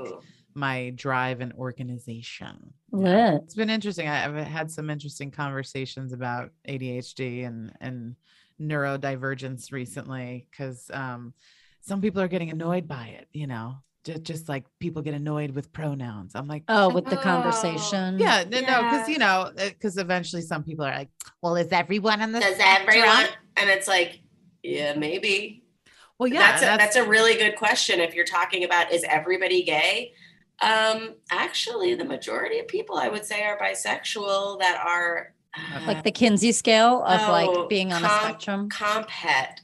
[0.52, 2.72] my drive and organization.
[2.90, 3.40] Lit.
[3.44, 4.08] It's been interesting.
[4.08, 8.16] I- I've had some interesting conversations about ADHD and, and
[8.60, 11.32] neurodivergence recently because um,
[11.80, 15.52] some people are getting annoyed by it, you know, just, just like people get annoyed
[15.52, 16.32] with pronouns.
[16.34, 17.22] I'm like, Oh, with the Oh.
[17.22, 18.18] conversation.
[18.18, 21.10] yeah, no, no, because you know, because eventually some people are like,
[21.42, 23.26] well, is everyone on the Does spectrum?" everyone?
[23.56, 24.20] And it's like,
[24.64, 25.62] yeah, maybe.
[26.18, 28.00] Well, yeah, that's a, that's a really good question.
[28.00, 30.12] If you're talking about is everybody gay?
[30.62, 36.02] Um, actually, the majority of people I would say are bisexual that are uh, Like
[36.04, 38.68] the Kinsey scale of Oh, like being on a comp- spectrum.
[38.70, 39.60] comp het.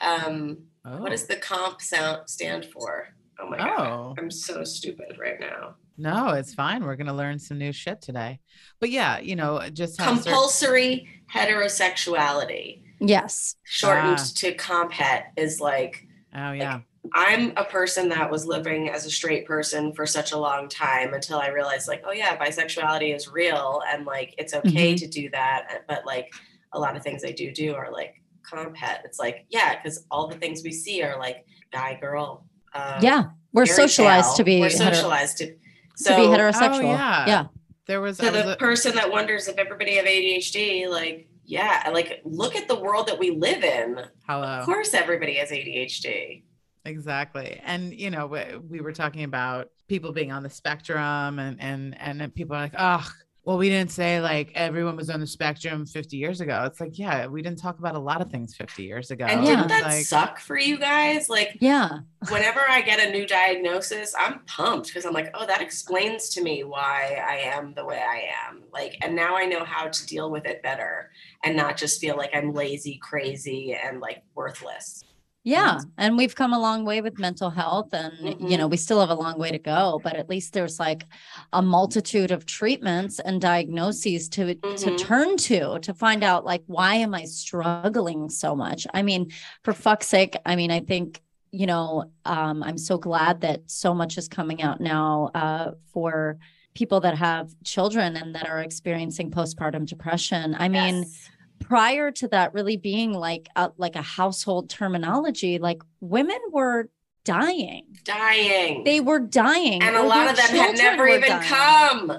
[0.00, 0.96] Um, oh.
[1.02, 3.08] what does the comp sound stand for?
[3.38, 4.14] Oh my god, Oh.
[4.18, 5.74] I'm so stupid right now.
[5.98, 6.82] No, it's fine.
[6.84, 8.40] We're gonna learn some new shit today.
[8.80, 13.56] But yeah, you know, just have cer- Compulsory heterosexuality, Yes.
[13.64, 14.26] shortened Ah.
[14.36, 16.80] to comp het, is like Oh yeah.
[17.14, 21.14] I'm a person that was living as a straight person for such a long time
[21.14, 25.28] until I realized, like, oh yeah, bisexuality is real and like it's okay to do
[25.30, 25.84] that.
[25.88, 26.28] But like
[26.72, 29.00] a lot of things I do do are like comp het.
[29.04, 32.44] It's like, yeah, because all the things we see are like guy, girl.
[32.74, 33.24] Um, Yeah.
[33.52, 34.36] We're socialized tale.
[34.36, 35.46] to be We're socialized to.
[35.46, 35.56] to
[35.96, 36.78] So be heterosexual.
[36.84, 37.26] Oh, yeah.
[37.26, 37.46] yeah.
[37.86, 41.26] There was, to I was the a- person that wonders if everybody have ADHD, like,
[41.50, 44.00] yeah, like look at the world that we live in.
[44.26, 44.44] hello.
[44.44, 46.44] Of course, everybody has ADHD.
[46.84, 47.60] Exactly.
[47.64, 52.00] And you know, we, we were talking about people being on the spectrum and and
[52.00, 53.06] and people are like, "Oh,
[53.50, 56.62] Well, we didn't say like everyone was on the spectrum 50 years ago.
[56.66, 59.24] It's like, yeah, we didn't talk about a lot of things 50 years ago.
[59.24, 61.28] And didn't that like, suck for you guys?
[61.28, 61.98] Like Yeah.
[62.28, 66.44] whenever I get a new diagnosis, I'm pumped because I'm like, oh, that explains to
[66.44, 68.62] me why I am the way I am.
[68.72, 71.10] Like, and now I know how to deal with it better
[71.42, 75.02] and not just feel like I'm lazy, crazy, and like worthless.
[75.42, 75.80] Yeah.
[75.96, 77.94] And we've come a long way with mental health.
[77.94, 78.58] And, you Mhm.
[78.58, 81.06] know, we still have a long way to go, but at least there's like
[81.54, 84.98] a multitude of treatments and diagnoses to, to Mhm.
[84.98, 88.86] turn to to find out, like, why am I struggling so much?
[88.92, 89.30] I mean,
[89.62, 91.22] for fuck's sake, I mean, I think,
[91.52, 96.36] you know, um, I'm so glad that so much is coming out now uh, for
[96.74, 100.54] people that have children and that are experiencing postpartum depression.
[100.58, 101.30] I mean, Yes.
[101.60, 106.88] Prior to that really being like a, like a household terminology like women were
[107.24, 108.82] dying dying.
[108.84, 111.42] they were dying and a lot of them had never even dying.
[111.48, 112.10] come.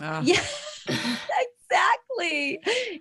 [0.00, 0.24] Ugh.
[0.24, 0.44] yeah
[1.70, 2.58] exactly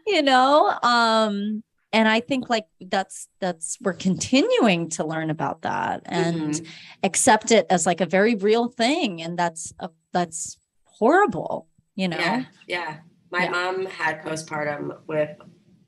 [0.08, 6.02] you know um and i think like that's that's we're continuing to learn about that
[6.06, 6.68] and Mhm.
[7.04, 12.18] accept it as like a very real thing and that's a, that's horrible you know
[12.18, 12.98] Yeah, yeah.
[13.32, 13.50] My Yeah.
[13.52, 15.30] mom had postpartum with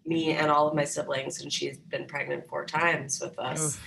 [0.05, 3.75] me and all of my siblings, and she's been pregnant four times with us.
[3.77, 3.81] Oof.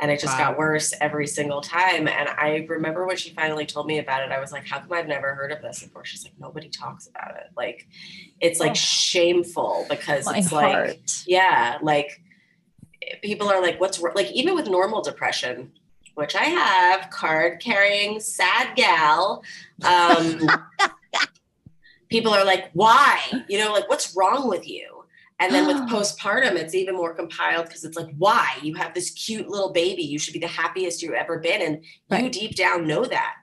[0.00, 0.50] And it just Wow.
[0.50, 2.06] got worse every single time.
[2.06, 4.92] And I remember when she finally told me about it, I was like, how come
[4.92, 6.04] I've never heard of this before?
[6.04, 7.48] She's like, nobody talks about it.
[7.56, 7.88] Like,
[8.40, 8.74] it's like Oh.
[8.74, 12.22] shameful because my it's like, yeah, like
[13.22, 15.72] people are like, what's wr-" like, even with normal depression,
[16.14, 19.42] which I have, card carrying, sad gal.
[19.84, 20.38] Um,
[22.08, 23.20] people are like, why?
[23.48, 24.97] You know, like, what's wrong with you?
[25.40, 28.56] And then with postpartum, it's even more compiled because it's like, why?
[28.62, 30.02] You have this cute little baby.
[30.02, 31.62] You should be the happiest you've ever been.
[31.62, 31.84] And
[32.22, 33.34] you deep down know that.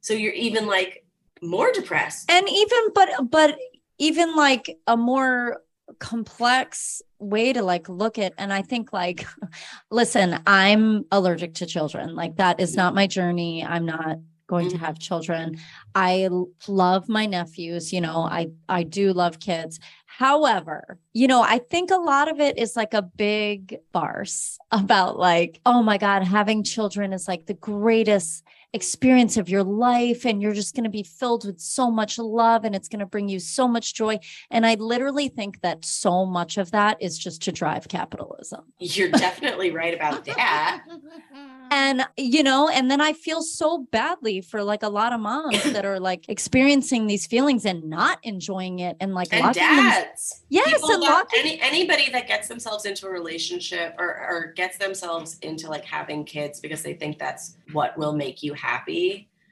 [0.00, 1.04] So you're even like
[1.42, 2.30] more depressed.
[2.30, 3.58] and even but but
[3.98, 5.60] even like a more
[5.98, 9.26] complex way to like look at and i think like
[9.90, 14.76] listen i'm allergic to children like that is not my journey i'm not going to
[14.76, 14.80] Mhm.
[14.80, 15.56] have children
[15.94, 16.28] i
[16.68, 19.78] love my nephews you know i i do love kids
[20.18, 25.18] however you know i think a lot of it is like a big farce about
[25.18, 30.42] like oh my god having children is like the greatest experience of your life and
[30.42, 33.28] you're just going to be filled with so much love and it's going to bring
[33.28, 34.18] you so much joy
[34.50, 39.10] and i literally think that so much of that is just to drive capitalism You're
[39.10, 40.82] definitely right about that.
[41.70, 45.62] and you know and then i feel so badly for like a lot of moms
[45.72, 49.76] that are like experiencing these feelings and not enjoying it and like and locking them
[49.76, 50.42] dads.
[50.48, 54.52] yes People and love- locking any anybody that gets themselves into a relationship or, or
[54.56, 58.63] gets themselves into like having kids because they think that's what will make you happy.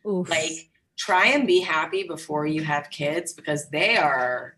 [0.06, 0.28] Oof.
[0.28, 4.56] Like try and be happy before you have kids because they are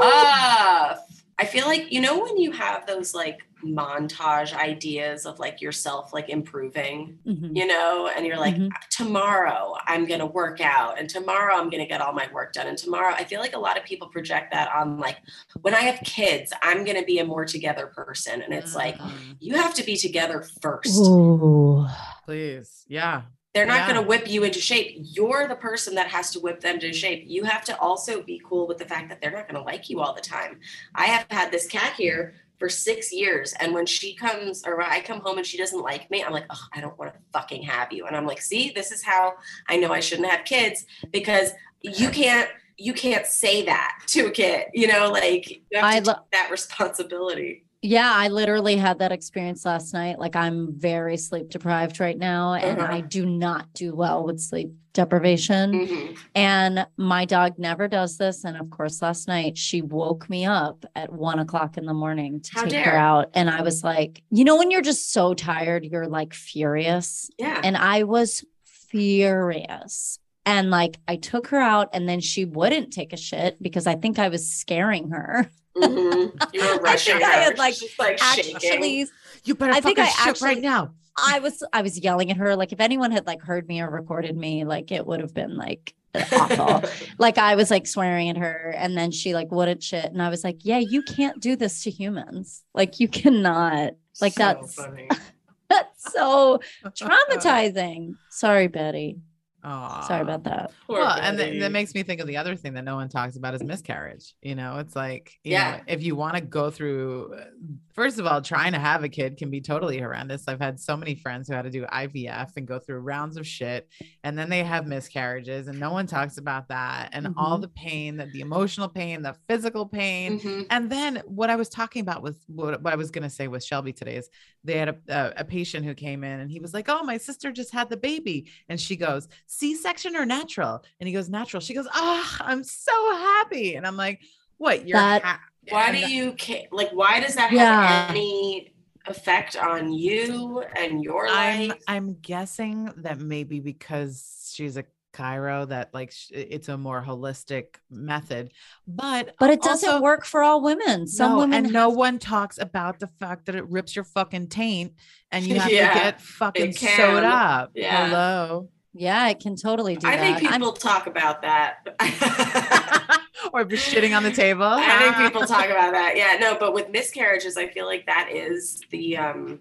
[0.00, 1.00] tough.
[1.40, 6.12] I feel like you know when you have those like montage ideas of like yourself
[6.12, 7.56] like improving, Mhm.
[7.56, 8.70] you know, and you're like, Mhm.
[8.90, 12.52] tomorrow I'm going to work out and tomorrow I'm going to get all my work
[12.52, 12.66] done.
[12.68, 15.18] And tomorrow, I feel like a lot of people project that on like,
[15.62, 18.42] when I have kids, I'm going to be a more together person.
[18.42, 20.96] And it's like, Mm, you have to be together first.
[21.08, 21.84] Ooh.
[22.24, 22.84] please.
[22.88, 23.22] Yeah.
[23.54, 23.92] They're not Yeah.
[23.92, 24.96] going to whip you into shape.
[25.00, 27.24] You're the person that has to whip them into shape.
[27.26, 29.88] You have to also be cool with the fact that they're not going to like
[29.88, 30.60] you all the time.
[30.94, 33.54] I have had this cat here for six years.
[33.60, 36.44] And when she comes or I come home and she doesn't like me, I'm like,
[36.50, 38.06] oh, I don't want to fucking have you.
[38.06, 39.34] And I'm like, see, this is how
[39.68, 42.48] I know I shouldn't have kids because you can't
[42.80, 46.12] you can't say that to a kid, you know, like you have I to lo-
[46.14, 47.64] take that responsibility.
[47.80, 50.18] Yeah, I literally had that experience last night.
[50.18, 52.92] Like I'm very sleep deprived right now and Uh-huh.
[52.92, 55.72] I do not do well with sleep deprivation.
[55.86, 56.16] Mhm.
[56.34, 58.42] And my dog never does this.
[58.42, 62.40] And of course, last night she woke me up at one o'clock in the morning
[62.40, 63.30] to How take her out.
[63.34, 67.30] And I was like, you know, when you're just so tired, you're like furious.
[67.38, 67.60] Yeah.
[67.62, 70.18] And I was furious.
[70.44, 73.94] And like I took her out and then she wouldn't take a shit because I
[73.94, 75.48] think I was scaring her.
[75.80, 76.54] Mhm.
[76.54, 78.56] You were I rushing think I had, like, She's like shaking.
[78.56, 79.06] Actually,
[79.44, 80.92] You better I think fucking I shit right now.
[81.16, 82.54] I was I was yelling at her.
[82.56, 85.56] Like if anyone had like heard me or recorded me, like it would have been
[85.56, 86.88] like awful.
[87.18, 90.04] like I was like swearing at her and then she like wouldn't shit.
[90.04, 92.62] And I was like, Yeah, you can't do this to humans.
[92.74, 93.94] Like you cannot.
[94.20, 95.08] Like So that's funny.
[95.68, 98.14] that's so traumatizing.
[98.30, 99.18] Sorry, Betty.
[99.64, 100.70] Oh, sorry about that.
[100.86, 101.58] Poor well, and then Betty.
[101.60, 104.34] that makes me think of the other thing that no one talks about is miscarriage.
[104.40, 105.78] You know, it's like, you Yeah.
[105.78, 107.44] know, if you want to go through, uh,
[107.92, 110.46] first of all, trying to have a kid can be totally horrendous.
[110.46, 113.44] I've had so many friends who had to do IVF and go through rounds of
[113.46, 113.88] shit,
[114.22, 117.62] and then they have miscarriages, and no one talks about that, and all Mhm.
[117.62, 120.38] the pain, that the emotional pain, the physical pain.
[120.38, 120.66] Mhm.
[120.70, 123.48] And then what I was talking about was what, what I was going to say
[123.48, 124.30] with Shelby today is
[124.68, 127.16] they had a, a, a patient who came in and he was like, Oh, my
[127.16, 128.46] sister just had the baby.
[128.68, 130.84] And she goes, C section or natural?
[131.00, 131.60] And he goes, Natural.
[131.60, 133.74] She goes, Ah, I'm so happy.
[133.74, 134.20] And I'm like,
[134.58, 134.86] What?
[134.86, 135.40] You're That- ha-?
[135.70, 136.90] Why and do you ca- like?
[136.92, 137.86] Why does that Yeah.
[137.86, 138.72] have any
[139.06, 141.82] effect on you and your I'm life?
[141.86, 148.52] I'm guessing that maybe because she's a chiro that like it's a more holistic method,
[148.86, 151.06] but But it doesn't also- work for all women.
[151.06, 154.48] Some no, women and no one talks about the fact that it rips your fucking
[154.48, 154.92] taint
[155.30, 157.70] and you have Yeah, to get fucking sewed up.
[157.74, 158.06] Yeah.
[158.06, 158.68] Hello.
[158.94, 160.38] Yeah, it can totally do I that.
[160.40, 161.78] think I'm- people talk about that.
[163.52, 164.64] or if you're shitting on the table.
[164.64, 166.16] I think people talk about that.
[166.16, 169.60] Yeah, no, but with miscarriages, I feel like that is the um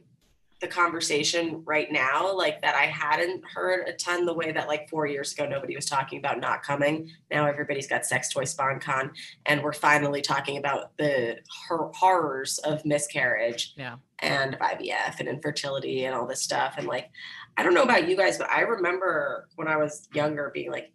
[0.60, 4.90] the conversation right now, like that I hadn't heard a ton the way that like
[4.90, 7.12] four years ago nobody was talking about not coming.
[7.30, 9.12] Now everybody's got sex toy sponcon,
[9.46, 11.38] and we're finally talking about the
[11.68, 13.98] hor- horrors of miscarriage Yeah.
[14.20, 16.76] and of IVF and infertility and all this stuff.
[16.78, 17.10] And like,
[17.56, 20.92] I don't know about you guys, but I remember when I was younger being like,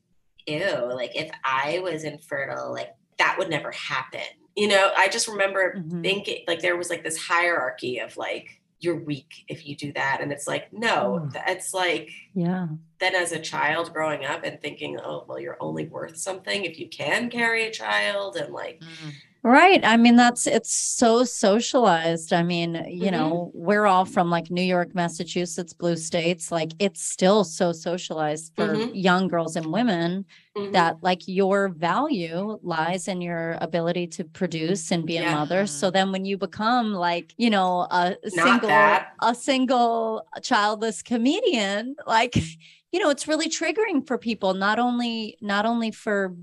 [0.47, 4.23] ew, like if I was infertile, like that would never happen.
[4.57, 6.03] You know, I just remember Mhm.
[6.03, 10.19] thinking like there was like this hierarchy of like, you're weak if you do that.
[10.21, 11.33] And it's like, no, Mm.
[11.33, 12.67] that's like, yeah.
[12.99, 16.79] then as a child growing up and thinking, oh, well, you're only worth something if
[16.79, 18.37] you can carry a child.
[18.37, 19.13] And like, Mm.
[19.45, 19.85] Right.
[19.85, 22.33] I mean, that's it's so socialized.
[22.33, 23.13] I mean, you Mhm.
[23.13, 26.53] know, we're all from like New York, Massachusetts, blue states.
[26.53, 28.91] Like it's still so socialized for Mhm.
[28.93, 30.27] young girls and women
[30.57, 35.67] mhm, that like your value lies in your ability to produce and be a mother.
[35.67, 39.09] So then when you become like, you know, a Not single that.
[39.23, 42.37] a single childless comedian, like,
[42.93, 46.37] you know, it's really triggering for people, not only not only for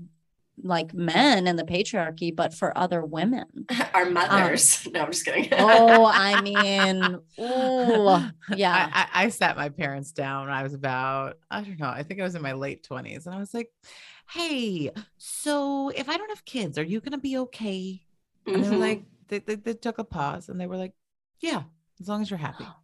[0.62, 3.46] like men and the patriarchy, but for other women.
[3.94, 4.86] our mothers.
[4.92, 5.48] no, I'm just kidding.
[5.52, 8.18] Oh, I mean, ooh,
[8.56, 8.88] yeah.
[8.92, 12.02] I, I, I sat my parents down when I was about, I don't know, I
[12.02, 13.26] think I was in my late 20s.
[13.26, 13.68] And I was like,
[14.32, 18.02] hey, so if I don't have kids, are you going to be okay?
[18.46, 18.80] And they were Mhm.
[18.80, 20.92] like, they, they, they took a pause and they were like,
[21.40, 21.62] yeah,
[22.00, 22.64] as long as you're happy.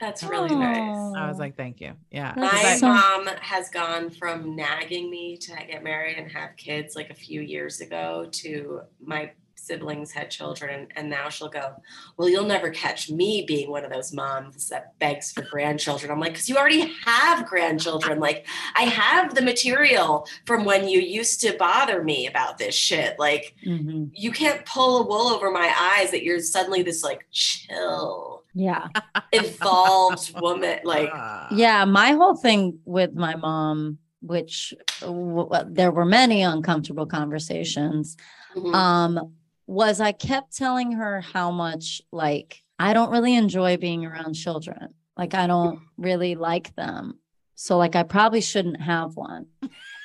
[0.00, 1.14] that's really nice.
[1.16, 1.40] I was Oh.
[1.40, 1.92] like, thank you.
[2.10, 2.34] Yeah.
[2.36, 2.92] That's 'Cause My I-
[3.24, 7.40] mom has gone from nagging me to get married and have kids like a few
[7.40, 11.72] years ago to my siblings had children and, and now she'll go,
[12.16, 16.12] Well, you'll never catch me being one of those moms that begs for grandchildren.
[16.12, 18.20] I'm like, because you already have grandchildren.
[18.20, 23.18] Like, I have the material from when you used to bother me about this shit.
[23.18, 24.10] Like, Mhm.
[24.12, 28.88] you can't pull a wool over my eyes that you're suddenly this like chill, Yeah.
[29.32, 30.78] evolved woman.
[30.84, 31.84] Like, Uh, Yeah.
[31.84, 38.16] My whole thing with my mom, which w- w- there were many uncomfortable conversations,
[38.56, 38.74] mhm.
[38.74, 39.32] um,
[39.66, 44.94] was I kept telling her how much like I don't really enjoy being around children.
[45.18, 47.18] Like I don't really like them.
[47.56, 49.46] So like I probably shouldn't have one.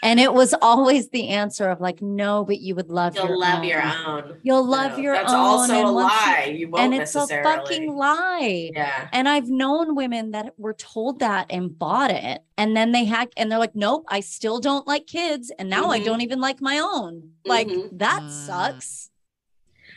[0.03, 3.29] And it was always the answer of like, no, but you would love your own.
[3.29, 3.67] you'll your love own.
[3.67, 3.81] your
[4.31, 4.37] own.
[4.41, 5.39] You'll love No, your that's own.
[5.39, 6.45] also and a once you- lie.
[6.57, 8.71] You won't and it's a fucking lie.
[8.73, 9.09] Yeah.
[9.13, 12.43] And I've known women that were told that and bought it.
[12.57, 15.51] And then they had, and they're like, nope, I still don't like kids.
[15.59, 16.05] And now I Mhm.
[16.05, 17.31] don't even like my own.
[17.45, 17.89] Like, Mhm.
[17.99, 18.29] that Mm.
[18.47, 19.09] sucks.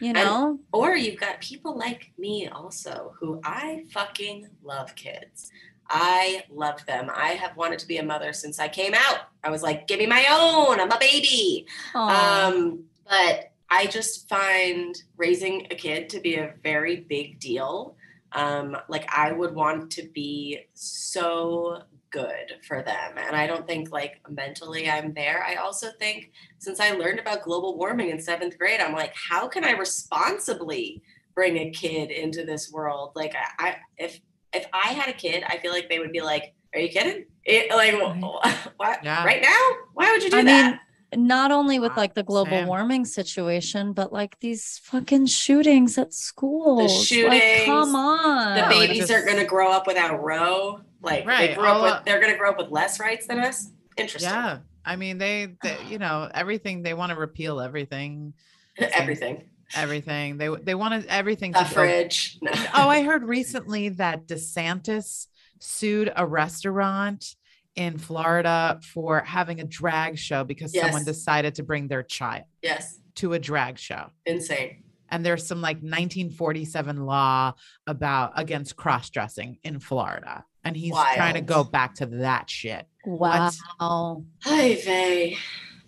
[0.00, 0.58] You And- know?
[0.72, 5.50] Or you've got people like me also who I fucking love kids.
[5.90, 7.10] I love them.
[7.14, 9.20] I have wanted to be a mother since I came out.
[9.42, 10.80] I was like, give me my own.
[10.80, 11.66] I'm a baby.
[11.94, 17.96] Um, but I just find raising a kid to be a very big deal.
[18.32, 23.18] Um, like I would want to be so good for them.
[23.18, 25.44] And I don't think like mentally I'm there.
[25.44, 29.48] I also think since I learned about global warming in seventh grade, I'm like, how
[29.48, 31.02] can I responsibly
[31.34, 33.10] bring a kid into this world?
[33.16, 34.20] Like I, I if
[34.54, 37.24] if I had a kid, I feel like they would be like, Are you kidding?
[37.44, 37.94] It, like
[38.78, 39.24] what Yeah.
[39.24, 39.70] right now?
[39.94, 40.70] Why would you do I that?
[41.14, 42.66] mean, not only with like the global same.
[42.66, 46.92] warming situation, but like these fucking shootings at schools.
[46.92, 48.56] Like, shootings, come on.
[48.56, 50.80] the No, it's babies are just- going to grow up without row.
[51.02, 52.98] Like they Right, grew up all with, up- they're going to grow up with less
[52.98, 53.70] rights than us.
[53.96, 54.30] Interesting.
[54.32, 54.58] yeah.
[54.86, 58.32] I mean, they, they, you know, everything, they want to repeal everything,
[58.78, 59.44] Everything.
[59.74, 60.38] Everything.
[60.38, 62.38] They, they wanted everything to go Suffrage.
[62.42, 62.50] No.
[62.74, 65.26] Oh, I heard recently that DeSantis
[65.60, 67.36] sued a restaurant
[67.76, 73.00] in Florida for having a drag show because someone decided to bring their child Yes.
[73.16, 74.10] to a drag show.
[74.26, 74.84] Insane.
[75.10, 77.54] And there's some like 1947 law
[77.86, 80.44] about against cross dressing in Florida.
[80.64, 82.86] And he's trying to go back to that shit.
[83.04, 83.50] Wow.
[83.80, 85.36] Hi, vey.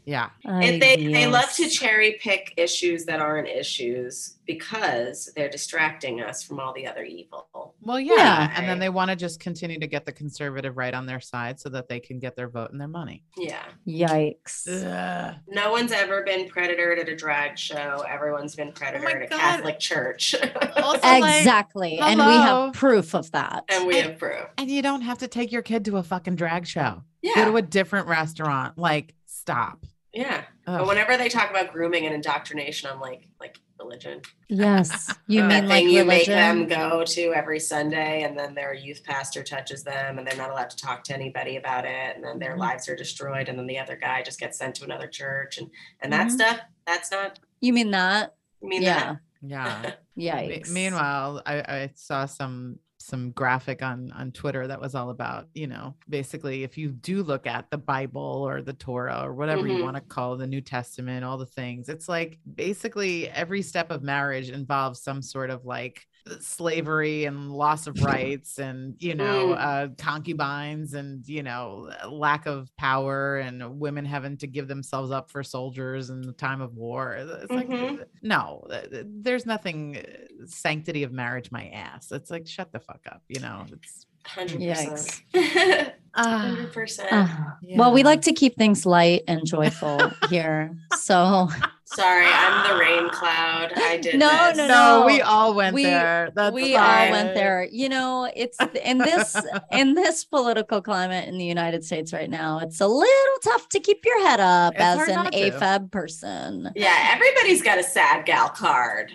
[0.07, 0.31] Yeah.
[0.45, 6.45] And they they love to cherry pick issues that aren't issues because they're distracting us
[6.45, 7.75] from all the other evil.
[7.83, 8.15] Well, yeah.
[8.15, 8.53] Yeah.
[8.55, 11.59] And then they want to just continue to get the conservative right on their side
[11.59, 13.25] so that they can get their vote and their money.
[13.37, 13.65] Yeah.
[13.85, 14.69] Yikes.
[14.69, 15.35] Ugh.
[15.49, 18.05] No one's ever been predator at a drag show.
[18.09, 20.35] Everyone's been predator my at a Catholic church.
[20.77, 21.99] Also, like, Exactly.
[21.99, 23.65] and we have proof of that.
[23.69, 24.47] and we And- proof.
[24.57, 27.03] and you don't have to take your kid to a fucking drag show.
[27.23, 27.35] Yeah.
[27.35, 28.79] Go to a different restaurant.
[28.79, 29.85] Like, stop.
[30.17, 30.45] Yeah.
[30.67, 30.79] Ugh.
[30.79, 34.23] But whenever they talk about grooming and indoctrination, I'm like, like religion.
[34.49, 35.13] yes.
[35.29, 38.73] You that mean like thing you make them go to every Sunday, and then their
[38.73, 42.25] youth pastor touches them, and they're not allowed to talk to anybody about it, and
[42.25, 42.61] then their Mhm.
[42.61, 45.69] lives are destroyed, and then the other guy just gets sent to another church, and
[46.01, 46.31] and that Mhm.
[46.31, 46.61] stuff.
[46.87, 47.39] That's not.
[47.61, 48.35] You mean that?
[48.63, 49.17] I mean, yeah.
[49.43, 49.83] Yeah.
[49.83, 50.03] that.
[50.17, 50.71] Me- Yikes.
[50.71, 55.67] Meanwhile, I, I saw some some graphic on on Twitter that was all about, you
[55.69, 59.79] know, basically if you do look at the Bible or the Torah or whatever you
[59.79, 59.83] Mhm.
[59.83, 64.03] want to call the New Testament, all the things, it's like basically every step of
[64.03, 66.05] marriage involves some sort of like
[66.41, 72.75] slavery and loss of rights and you know uh concubines and you know lack of
[72.77, 77.15] power and women having to give themselves up for soldiers in the time of war.
[77.19, 78.05] It's like Mhm.
[78.23, 82.11] no th- there's nothing uh, sanctity of marriage my ass.
[82.13, 83.67] It's like shut the fuck up you know?
[83.73, 85.23] It's Hundred Yikes.
[85.33, 85.93] percent.
[86.15, 87.13] Hundred percent.
[87.13, 87.27] Uh,
[87.77, 89.99] Well, we like to keep things light and joyful
[90.31, 90.77] here.
[90.99, 91.49] So
[91.85, 93.73] Sorry, I'm the rain cloud.
[93.77, 94.19] I did.
[94.19, 94.57] No, this.
[94.57, 95.07] no, no, no.
[95.07, 97.69] we all went We- there That's we all went there.
[97.71, 99.37] You know, it's in this
[99.73, 103.81] in this political climate in the United States right now, it's a little tough to
[103.81, 105.51] keep your head up It's as an not to.
[105.51, 106.73] AFAB person.
[106.77, 109.13] Yeah, everybody's got a sad gal card.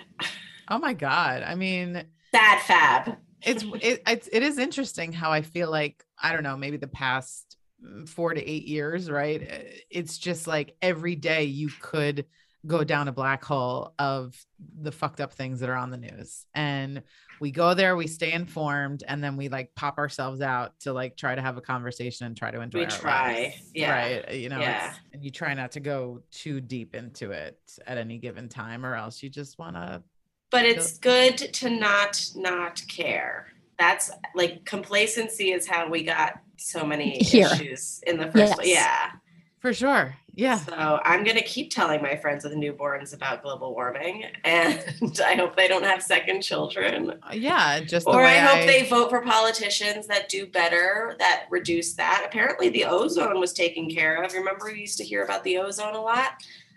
[0.70, 2.04] oh my god i mean
[2.34, 3.18] Sad fab.
[3.44, 6.88] It's it, it's it is interesting how I feel like I don't know maybe the
[6.88, 9.42] past mm, four to eight years right?
[9.42, 12.26] Uh, it's just like every day you could
[12.68, 14.36] go down a black hole of
[14.80, 16.46] the fucked up things that are on the news.
[16.54, 17.02] And
[17.40, 21.18] we go there we stay informed and then we like pop ourselves out to like
[21.18, 24.32] try to have a conversation and try to enjoy We try, lives, yeah, right?
[24.36, 24.94] You know yeah.
[25.12, 28.96] and you try not to go too deep into it at any given time or
[28.96, 30.04] else you just want to
[30.52, 33.48] But it's good to not not care.
[33.80, 37.48] That's like complacency is how we got so many Here.
[37.54, 38.68] issues in the first place.
[38.68, 39.12] Yeah.
[39.60, 44.26] for sure yeah So I'm gonna keep telling my friends with newborns about global warming,
[44.46, 44.80] and
[45.26, 47.14] I hope they don't have second children.
[47.34, 51.48] yeah just the Or way I hope they vote for politicians that do better, that
[51.50, 52.24] reduce that.
[52.26, 54.34] Apparently, the ozone was taken care of.
[54.34, 56.34] Remember, we used to hear about the ozone a lot.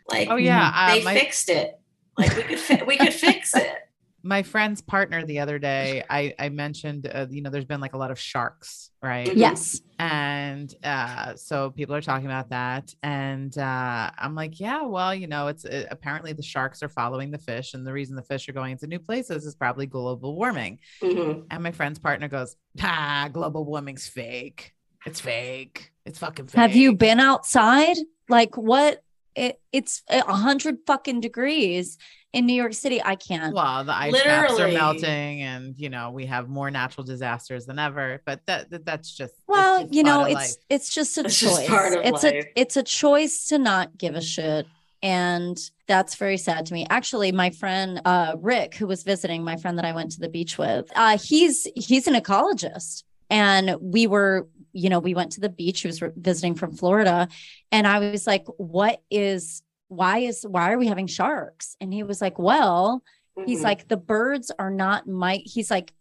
[0.08, 1.78] Like, oh yeah uh, they my- fixed it.
[2.18, 3.72] Like we could, fi- we could fix it.
[4.26, 7.92] my friend's partner the other day i i mentioned uh, you know there's been like
[7.92, 9.36] a lot of sharks right Mhm.
[9.36, 9.82] Yes.
[9.98, 15.26] and uh so people are talking about that and uh i'm like yeah well you
[15.26, 18.48] know it's uh, apparently the sharks are following the fish and the reason the fish
[18.48, 21.44] are going into new places is probably global warming Mhm.
[21.50, 24.72] and my friend's partner goes ah global warming's fake
[25.04, 27.96] it's fake it's fucking fake Have you been outside?
[28.30, 29.02] Like what?
[29.34, 31.98] It, it's a hundred fucking degrees
[32.32, 33.02] in New York City.
[33.02, 33.54] I can't.
[33.54, 37.78] well the ice caps are melting and you know we have more natural disasters than
[37.78, 40.50] ever but that, that that's just Well, just you know, it's life.
[40.68, 41.66] it's just a It's choice.
[41.68, 42.32] part of it's life.
[42.34, 44.66] a it's a choice to not give a shit.
[45.02, 46.86] And that's very sad to me.
[46.88, 50.28] Actually, my friend uh Rick, who was visiting, my friend that I went to the
[50.30, 53.02] beach with, uh, he's he's an ecologist.
[53.30, 55.80] And we were, you know, we went to the beach.
[55.80, 57.28] He was visiting from Florida.
[57.72, 61.76] And I was like, what is why is why are we having sharks?
[61.80, 63.02] And he was like, Well,
[63.46, 63.64] he's Mhm.
[63.64, 65.92] like the birds are not my he's like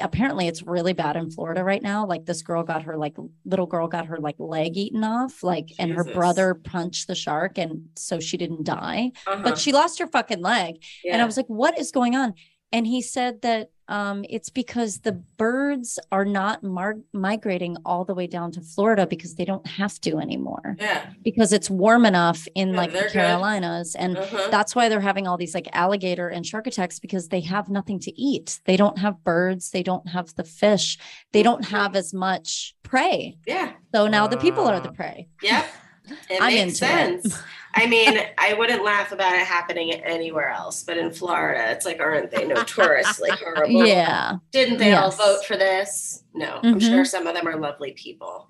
[0.00, 3.66] apparently it's really bad in Florida right now like this girl got her like little
[3.66, 7.88] girl got her like leg eaten off like and her brother punched the shark and
[7.96, 9.42] so she didn't die Uh-huh.
[9.42, 12.34] but she lost her fucking leg and I was like what is going on
[12.70, 18.14] and he said that um, it's because the birds are not mar- migrating all the
[18.14, 21.00] way down to Florida because they don't have to anymore yeah.
[21.22, 23.12] because it's warm enough in Yeah, like they're the good.
[23.26, 24.48] Carolinas and Uh-huh.
[24.50, 27.98] that's why they're having all these like alligator and shark attacks because they have nothing
[28.06, 28.60] to eat.
[28.64, 30.98] They don't have birds, they don't have the fish,
[31.32, 33.36] they don't have as much prey.
[33.46, 33.72] yeah.
[33.94, 35.28] So now the people are the prey.
[35.42, 35.66] Yep.
[36.30, 37.22] It I'm makes into it.
[37.22, 37.42] sense.
[37.74, 42.00] I mean, I wouldn't laugh about it happening anywhere else, but in Florida, it's like,
[42.00, 43.86] aren't they notoriously horrible?
[43.86, 44.36] Yeah.
[44.50, 46.22] Didn't they all vote for this?
[46.34, 46.82] No, I'm Mhm.
[46.88, 48.46] sure some of them are lovely people.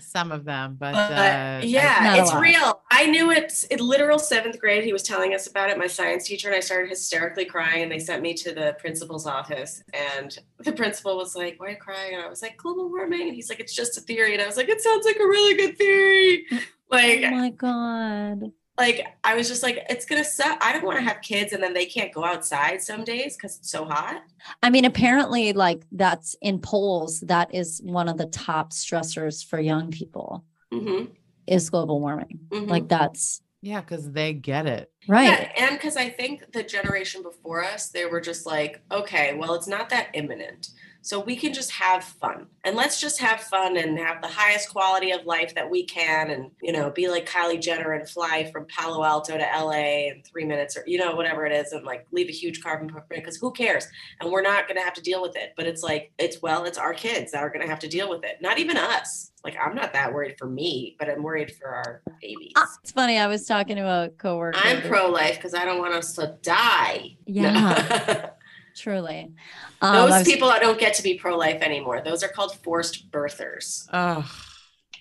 [0.00, 2.82] some of them, but, But uh, yeah, it's real.
[2.90, 4.84] I knew it in literal seventh grade.
[4.84, 7.84] He was telling us about it, my science teacher, and I started hysterically crying.
[7.84, 11.70] And they sent me to the principal's office, and the principal was like, "Why are
[11.70, 14.32] you crying?" And I was like, "Global warming." And he's like, "It's just a theory."
[14.34, 16.46] And I was like, "It sounds like a really good theory."
[16.92, 18.52] Like, Oh my God.
[18.78, 21.62] like I was just like, "It's gonna suck." I don't want to have kids, and
[21.62, 24.22] then they can't go outside some days because it's so hot.
[24.62, 29.60] I mean, apparently, like that's in polls, that is one of the top stressors for
[29.60, 31.04] young people hmm
[31.46, 32.40] is global warming.
[32.50, 34.90] hmm Like that's yeah, because they get it.
[35.06, 35.28] right.
[35.28, 39.54] Yeah, and because I think the generation before us, they were just like, okay, well,
[39.54, 40.70] it's not that imminent.
[41.02, 44.70] So we can just have fun and let's just have fun and have the highest
[44.70, 48.50] quality of life that we can and, you know, be like Kylie Jenner and fly
[48.52, 51.84] from Palo Alto to LA in three minutes or, you know, whatever it is and
[51.84, 53.86] like leave a huge carbon footprint because who cares?
[54.20, 55.52] And we're not going to have to deal with it.
[55.56, 58.08] But it's like, it's well, it's our kids that are going to have to deal
[58.08, 59.32] with it, not even us.
[59.44, 62.52] Like, I'm not that worried for me, but I'm worried for our babies.
[62.56, 63.18] Ah, It's funny.
[63.18, 64.56] I was talking to a coworker.
[64.62, 67.16] I'm pro life because I don't want us to die.
[67.26, 68.30] Yeah,
[68.76, 69.32] truly.
[69.80, 72.00] Um, Those was- people don't get to be pro life anymore.
[72.02, 73.88] Those are called forced birthers.
[73.92, 74.30] Oh,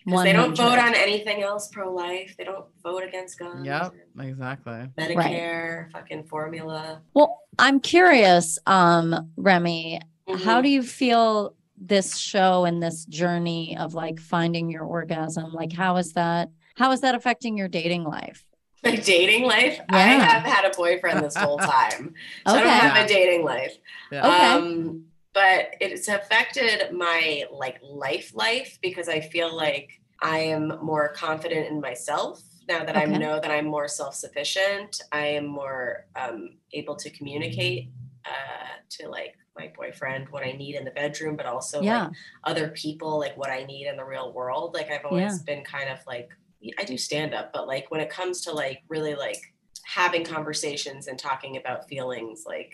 [0.09, 2.34] 'Cause They don't vote on anything else pro life.
[2.36, 3.67] They don't vote against guns.
[3.67, 4.88] yep, exactly.
[4.97, 7.01] Medicare, fucking formula.
[7.13, 9.99] Well, I'm curious, um, Remy,
[10.43, 10.63] how Mhm.
[10.63, 15.53] do you feel this show and this journey of like finding your orgasm?
[15.53, 16.49] Like, how is that?
[16.78, 18.43] How is that affecting your dating life?
[18.84, 19.79] my dating life?
[19.89, 22.13] I have had a boyfriend this whole time.
[22.47, 23.77] So I don't have a dating life.
[24.11, 24.27] Yeah.
[24.27, 24.45] Okay.
[24.47, 31.13] Um, but it's affected my like life life because I feel like I am more
[31.13, 35.01] confident in myself now that I know that I'm more self-sufficient.
[35.11, 37.89] I am more um, able to communicate
[38.25, 42.05] uh, to like my boyfriend what I need in the bedroom, but also yeah.
[42.05, 42.11] like
[42.43, 44.73] other people like what I need in the real world.
[44.73, 46.29] Like I've always been kind of like
[46.78, 49.39] I do stand up, but like when it comes to like really like
[49.86, 52.72] having conversations and talking about feelings, like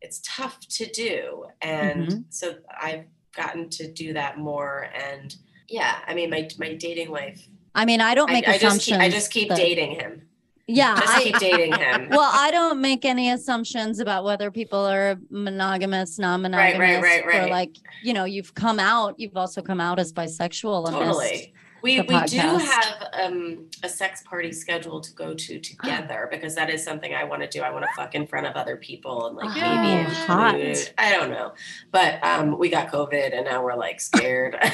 [0.00, 1.44] it's tough to do.
[1.60, 2.24] And Mhm.
[2.30, 3.04] so I've
[3.36, 4.88] gotten to do that more.
[4.94, 5.34] And
[5.68, 7.46] yeah, I mean my my dating life.
[7.74, 8.96] I mean, I don't I, make I just assumptions.
[8.96, 10.26] keep, I just keep that- dating him.
[10.66, 10.94] Yeah.
[11.00, 12.08] Just I, keep dating him.
[12.10, 17.40] well, I don't make any assumptions about whether people are monogamous, non-monogamous, right, or right.
[17.42, 17.50] right.
[17.50, 19.18] like you know, you've come out.
[19.18, 20.86] You've also come out as bisexual.
[21.20, 21.46] this.
[21.82, 21.96] Totally.
[21.96, 26.70] We, we do have um, a sex party scheduled to go to together because that
[26.70, 27.62] is something I want to do.
[27.62, 30.54] I want to fuck in front of other people and like Oh, maybe hot.
[30.60, 30.90] include.
[30.98, 31.52] I don't know,
[31.92, 34.56] but um, we got COVID and now we're like scared.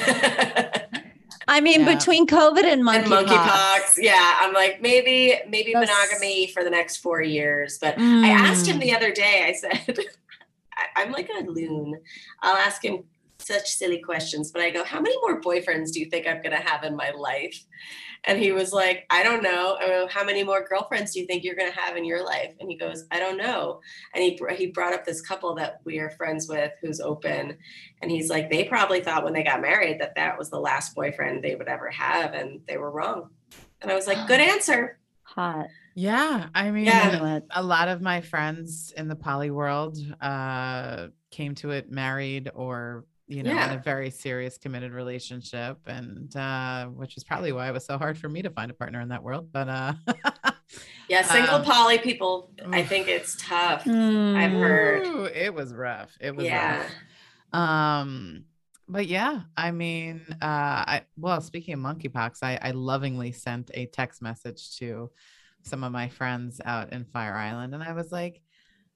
[1.49, 1.95] I mean, Yeah.
[1.95, 2.95] between COVID and monkeypox.
[3.03, 3.93] and monkeypox.
[3.97, 7.77] Yeah, I'm like maybe maybe That's- monogamy for the next four years.
[7.79, 8.81] But I asked him Mm.
[8.81, 9.45] the other day.
[9.47, 9.97] I said,
[10.97, 12.01] I'm like a loon.
[12.41, 13.03] I'll ask him
[13.47, 16.61] such silly questions, but I go, how many more boyfriends do you think I'm gonna
[16.61, 17.57] have in my life?
[18.23, 19.77] And he was like, I don't know.
[19.79, 22.53] I go, how many more girlfriends do you think you're gonna have in your life?
[22.59, 23.79] And he goes, I don't know.
[24.13, 27.57] And he he brought up this couple that we are friends with who's open,
[28.01, 30.93] and he's like, they probably thought when they got married that that was the last
[30.95, 33.29] boyfriend they would ever have, and they were wrong.
[33.81, 34.99] And I was like, good answer.
[35.23, 35.67] hot.
[35.95, 37.09] Yeah, I mean, Yeah.
[37.13, 37.45] I knew it.
[37.49, 43.05] a lot of my friends in the poly world uh, came to it married or
[43.27, 47.73] you know in a very serious committed relationship and uh, which is probably why it
[47.73, 49.93] was so hard for me to find a partner in that world but uh
[51.09, 53.85] Yeah, single Um, poly people, I think it's tough.
[53.85, 54.35] Mm.
[54.35, 55.31] I've heard.
[55.33, 56.77] it was rough it was Yeah.
[56.79, 56.91] rough
[57.53, 58.43] um
[58.89, 63.85] but yeah i mean uh i well speaking of monkeypox i i lovingly sent a
[63.85, 65.09] text message to
[65.63, 68.41] some of my friends out in fire island and i was like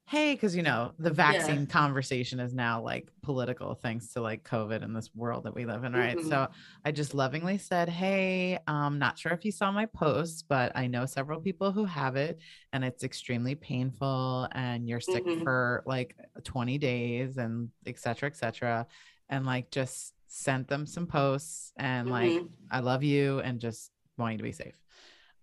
[0.05, 4.83] hey because you know the vaccine conversation is now like political thanks to like covid
[4.83, 6.27] and this world that we live in right Mhm.
[6.27, 6.47] so
[6.83, 10.87] i just lovingly said hey um not sure if you saw my post but i
[10.87, 12.39] know several people who have it
[12.73, 15.43] and it's extremely painful and you're sick Mhm.
[15.43, 18.87] for like 20 days and et cetera et cetera
[19.29, 22.49] and like just sent them some posts and like Mhm.
[22.71, 24.75] i love you and just want you to be safe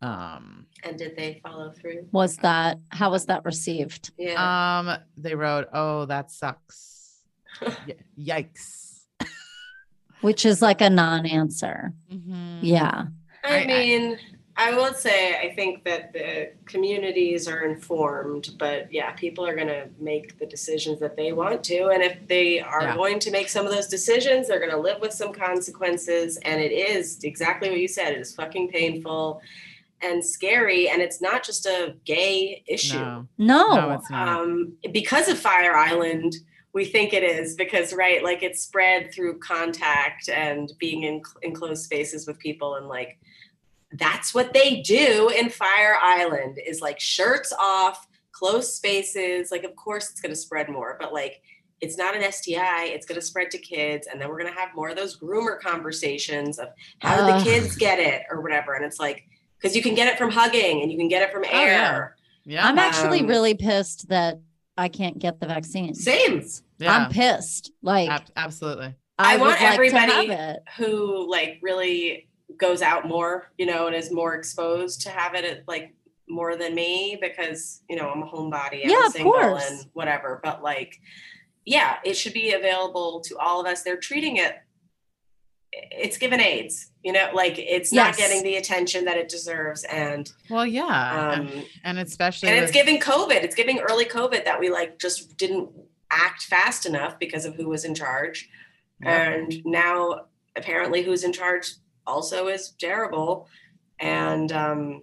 [0.02, 2.06] um And did they follow through?
[2.12, 4.12] Was that how was that received?
[4.18, 4.38] Yeah.
[4.80, 7.20] um they wrote oh that sucks
[7.62, 9.00] Y- yikes
[10.20, 11.92] Which is like a non-answer.
[12.12, 12.58] Mhm.
[12.62, 13.04] Yeah.
[13.44, 14.18] I I- I- mean,
[14.56, 19.68] I will say I think that the communities are informed, but yeah, people are going
[19.68, 21.90] to make the decisions that they want to.
[21.90, 22.96] And if they are Yeah.
[22.96, 26.38] going to make some of those decisions, they're going to live with some consequences.
[26.38, 29.40] And it is exactly what you said it is fucking painful
[30.02, 30.88] and scary.
[30.88, 32.98] And it's not just a gay issue.
[32.98, 33.74] no No.
[33.74, 36.34] no it's not um, because of Fire Island,
[36.72, 41.82] we think it is because right like it's spread through contact and being in enclosed
[41.82, 43.18] spaces with people and like
[43.92, 49.74] that's what they do in fire island is like shirts off close spaces like of
[49.76, 51.40] course it's going to spread more but like
[51.80, 52.86] it's not an STI.
[52.86, 54.08] It's going to spread to kids.
[54.10, 56.68] And then we're going to have more of those groomer conversations of
[57.00, 58.74] how do the kids get it or whatever.
[58.74, 59.24] And it's like,
[59.58, 61.58] because you can get it from hugging and you can get it from Oh, yeah.
[61.58, 62.16] air.
[62.44, 62.66] Yeah.
[62.66, 64.38] I'm actually Um, really pissed that
[64.76, 65.94] I can't get the vaccine.
[65.94, 66.42] Same.
[66.78, 66.92] yeah.
[66.96, 67.72] I'm pissed.
[67.82, 68.94] Like Ab- absolutely.
[69.18, 70.56] I would want like everybody- have.
[70.76, 75.44] Who like really goes out more, you know, and is more exposed to have it
[75.44, 75.94] at, like
[76.28, 78.84] more than me because, you know, I'm a homebody.
[78.84, 79.68] I'm Yeah, of single course.
[79.68, 80.40] and whatever.
[80.42, 80.96] But like,
[81.64, 83.82] yeah, it should be available to all of us.
[83.82, 84.56] They're treating it
[85.72, 89.84] it's given AIDS, you know, like it's not getting the attention that it deserves.
[89.84, 91.32] And Well, yeah.
[91.36, 93.42] um and especially and it's giving COVID.
[93.42, 95.70] It's giving early COVID that we like just didn't
[96.10, 98.48] act fast enough because of who was in charge.
[99.02, 99.30] Yeah.
[99.30, 101.74] And now apparently who's in charge
[102.06, 103.48] also is terrible.
[103.98, 105.02] And um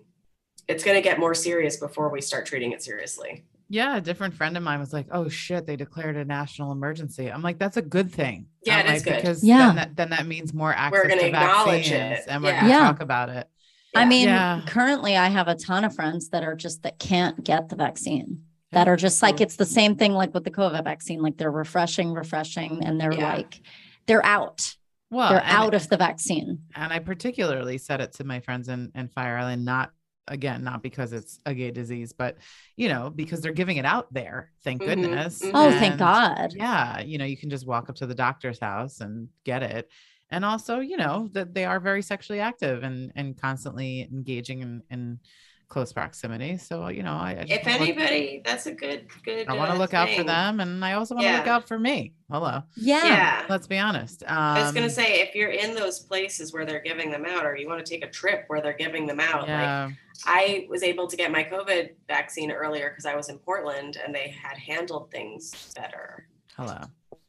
[0.68, 3.46] it's gonna get more serious before we start treating it seriously.
[3.70, 7.32] Yeah, a different friend of mine was like, "Oh shit, they declared a national emergency."
[7.32, 9.22] I'm like, "That's a good thing." Yeah, I'm it is like, good.
[9.22, 9.68] because Yeah.
[9.68, 12.26] then that, then that means more access gonna to acknowledge vaccines, it.
[12.28, 12.60] and we're Yeah.
[12.62, 12.80] going to Yeah.
[12.86, 13.48] talk about it.
[13.96, 14.62] I mean, Yeah.
[14.68, 18.44] currently I have a ton of friends that are just that can't get the vaccine.
[18.72, 21.22] That are just like it's the same thing like with the COVID vaccine.
[21.22, 23.34] Like they're refreshing, refreshing, and they're Yeah.
[23.34, 23.62] like
[24.06, 24.76] they're out.
[25.10, 26.60] Well, they're and, out of the vaccine.
[26.76, 29.92] and I particularly said it to my friends in, in Fire Island, not
[30.28, 32.38] again, not because it's a gay disease, but
[32.76, 34.52] you know, because they're giving it out there.
[34.64, 35.42] Thank Mhm, goodness.
[35.42, 35.52] mhm.
[35.54, 36.54] Oh, thank God.
[36.56, 39.90] Yeah, you know, you can just walk up to the doctor's house and get it.
[40.32, 44.82] And also, you know, that they are very sexually active and and constantly engaging in,
[44.90, 45.20] in
[45.68, 46.58] close proximity.
[46.58, 49.54] So, you know, I, I just If wanna look- anybody, that's a good good I
[49.54, 51.78] want to uh, look out for them and I also want to look out for
[51.80, 52.14] me.
[52.32, 52.62] Hello.
[52.76, 53.04] Yeah.
[53.06, 53.46] Yeah.
[53.50, 54.24] Let's be honest.
[54.24, 57.46] Um, I was gonna say if you're in those places where they're giving them out,
[57.46, 59.94] or you want to take a trip where they're giving them out, like.
[60.26, 64.16] I was able to get my COVID vaccine earlier because I was in Portland and
[64.16, 66.28] they had handled things better.
[66.56, 66.78] Hello.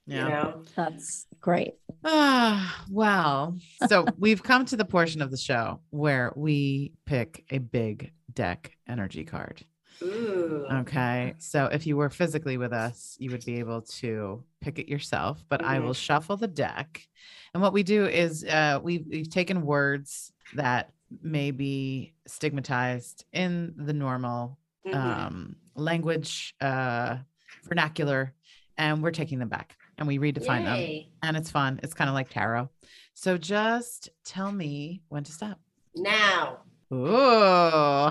[0.06, 0.28] You Yeah.
[0.28, 1.74] know, That's great.
[2.04, 3.58] Ah, well,
[3.88, 8.76] so we've come to the portion of the show where we pick a big deck
[8.88, 9.64] energy card.
[10.02, 11.34] ooh, Okay.
[11.38, 15.42] So if you were physically with us, you would be able to pick it yourself,
[15.48, 17.06] but I will shuffle the deck.
[17.54, 23.74] And what we do is uh, we've, we've taken words that may be stigmatized in
[23.76, 24.94] the normal Mhm.
[24.94, 27.16] um, language uh,
[27.64, 28.32] vernacular,
[28.78, 30.78] and we're taking them back and we redefine them.
[31.24, 31.80] And it's fun.
[31.82, 32.68] It's kind of like tarot.
[33.14, 35.58] So just tell me when to stop.
[35.96, 36.58] Now,
[36.92, 38.10] Ooh,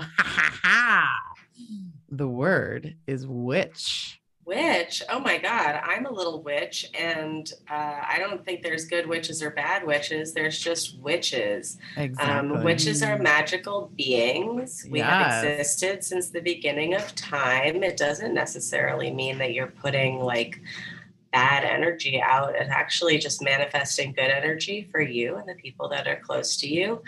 [2.10, 4.20] the word is witch.
[4.44, 5.02] witch.
[5.10, 9.42] Oh my God, I'm a little witch, and uh, I don't think there's good witches
[9.42, 10.34] or bad witches.
[10.34, 11.78] There's just witches.
[11.96, 12.56] Exactly.
[12.58, 14.86] Um, witches are magical beings.
[14.90, 15.08] We Yes.
[15.42, 17.82] have existed since the beginning of time.
[17.82, 20.60] It doesn't necessarily mean that you're putting like
[21.32, 22.54] bad energy out.
[22.54, 26.68] It's actually just manifesting good energy for you and the people that are close to
[26.68, 27.02] you.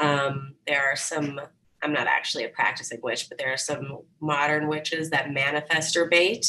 [0.00, 1.40] Um, there are some.
[1.84, 6.46] I'm not actually a practicing witch, but there are some modern witches that manifesturbate.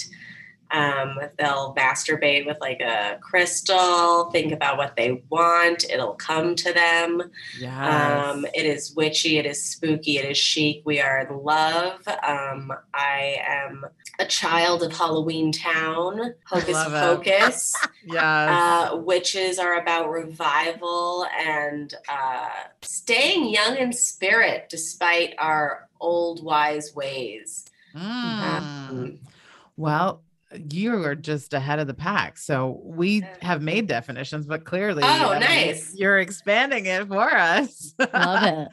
[0.73, 6.73] Um, they'll masturbate with like a crystal, think about what they want, it'll come to
[6.73, 7.21] them.
[7.59, 8.25] yes.
[8.25, 10.81] Um, it is witchy, it is spooky, it is chic.
[10.83, 12.01] We are in love.
[12.07, 13.85] Um, I am
[14.19, 16.83] a child of Halloween Town, Hocus.
[16.83, 17.75] Pocus.
[18.05, 18.23] yes.
[18.23, 22.49] uh, witches are about revival and uh,
[22.81, 27.65] staying young in spirit despite our old wise ways.
[27.95, 28.41] Mm.
[28.41, 29.19] Um,
[29.77, 30.21] Well,
[30.69, 32.37] you are just ahead of the pack.
[32.37, 35.93] So we have made definitions, but clearly, Oh, nice.
[35.95, 37.93] You're expanding it for us.
[38.13, 38.67] Love it.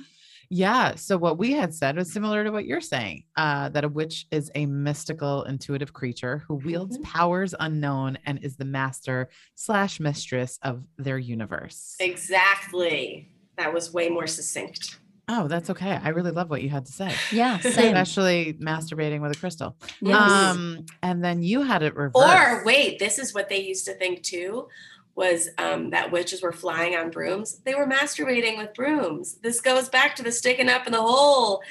[0.53, 0.97] Yeah.
[0.97, 4.27] So what we had said was similar to what you're saying, uh, that a witch
[4.33, 7.03] is a mystical, intuitive creature who wields Mhm.
[7.05, 11.95] powers unknown and is the master slash mistress of their universe.
[12.01, 13.31] Exactly.
[13.59, 14.99] That was way more succinct.
[15.29, 15.93] Oh, that's okay.
[16.03, 17.59] I really love what you had to say, Yeah.
[17.61, 17.95] Same.
[17.97, 19.77] especially masturbating with a crystal.
[20.01, 20.17] Yes.
[20.21, 22.17] Um, and then you had it reversed.
[22.17, 24.69] Or wait, this is what they used to think too
[25.15, 27.59] was um, that witches were flying on brooms.
[27.65, 29.35] They were masturbating with brooms.
[29.43, 31.63] This goes back to the sticking up in the hole.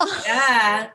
[0.26, 0.88] Yeah.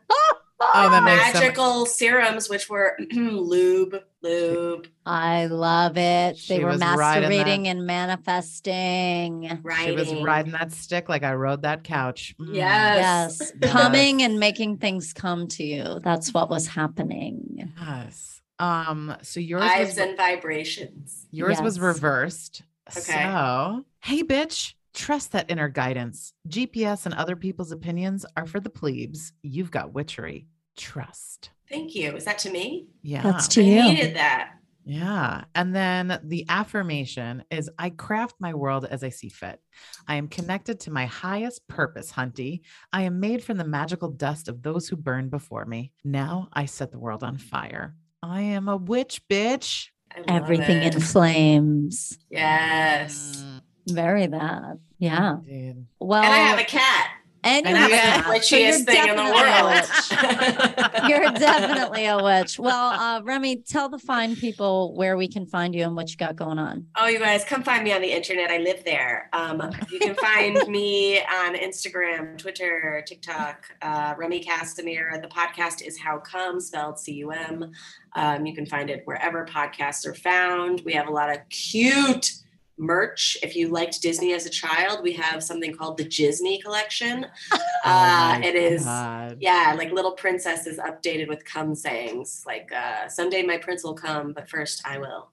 [0.61, 6.37] Oh, that makes so Magical serums, which were lube, lube, I love it.
[6.37, 9.59] She They were was that- masturbating and manifesting.
[9.63, 9.85] writing.
[9.85, 12.35] She was riding that stick like I rode that couch.
[12.39, 12.55] Mm.
[12.55, 13.37] Yes.
[13.39, 13.51] Yes.
[13.61, 13.71] Yes.
[13.71, 15.99] Coming and making things come to you.
[16.03, 17.71] That's what was happening.
[17.79, 18.41] Yes.
[18.59, 21.27] Um, so yours Vibes was and vibrations.
[21.31, 22.63] yours was reversed.
[22.89, 23.23] Okay.
[23.23, 26.33] So, hey, bitch, trust that inner guidance.
[26.47, 29.31] GPS and other people's opinions are for the plebes.
[29.43, 30.47] You've got witchery.
[30.75, 31.51] Trust.
[31.69, 32.15] Thank you.
[32.15, 32.87] Is that to me?
[33.03, 33.21] Yeah.
[33.21, 33.83] That's to I you.
[33.83, 34.51] needed that.
[34.85, 35.43] Yeah.
[35.53, 39.59] And then the affirmation is I craft my world as I see fit.
[40.07, 42.61] I am connected to my highest purpose, Hunty.
[42.91, 45.91] I am made from the magical dust of those who burned before me.
[46.03, 47.93] Now I set the world on fire.
[48.23, 49.89] I am a witch, bitch.
[50.15, 52.17] I love Everything in flames.
[52.31, 53.43] Yes.
[53.45, 53.61] Mm,
[53.93, 54.79] Very that.
[54.97, 55.37] Yeah.
[55.45, 55.85] dude.
[55.99, 57.08] Well, And I have a cat.
[57.43, 61.09] And you and have I a have cat, the so you're thing in the world.
[61.09, 62.59] You're definitely a witch.
[62.69, 66.17] Well, uh, Remy, tell the fine people where we can find you and what you
[66.17, 66.85] got going on.
[66.97, 68.51] Oh, you guys, come find me on the internet.
[68.51, 69.29] I live there.
[69.33, 75.21] Um, you can find me on Instagram, Twitter, TikTok, uh, Remy Kassimir.
[75.21, 77.71] The podcast is How Cum, spelled C U M.
[78.15, 80.81] Um, you can find it wherever podcasts are found.
[80.85, 82.33] We have a lot of cute
[82.79, 83.37] merch.
[83.43, 87.25] If you liked Disney as a child, we have something called the Disney collection.
[87.85, 88.83] Oh Uh, my it is.
[88.83, 89.37] God.
[89.39, 92.43] Yeah, like little princesses updated with come sayings.
[92.45, 95.29] Like uh, someday my prince will come, but first I will.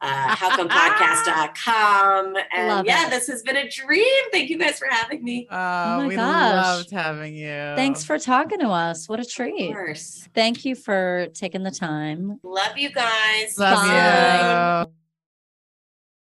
[0.00, 2.36] Uh, howcumpodcast.com.
[2.56, 3.10] And Love yeah, it.
[3.10, 4.06] this has been a dream.
[4.32, 5.46] Thank you guys for having me.
[5.50, 6.64] Oh, my we gosh.
[6.64, 7.74] loved having you.
[7.76, 9.06] Thanks for talking to us.
[9.06, 9.68] What a treat.
[9.68, 10.26] Of course.
[10.34, 12.40] Thank you for taking the time.
[12.42, 13.58] Love you guys.
[13.58, 14.84] Love Bye.
[14.86, 14.92] you.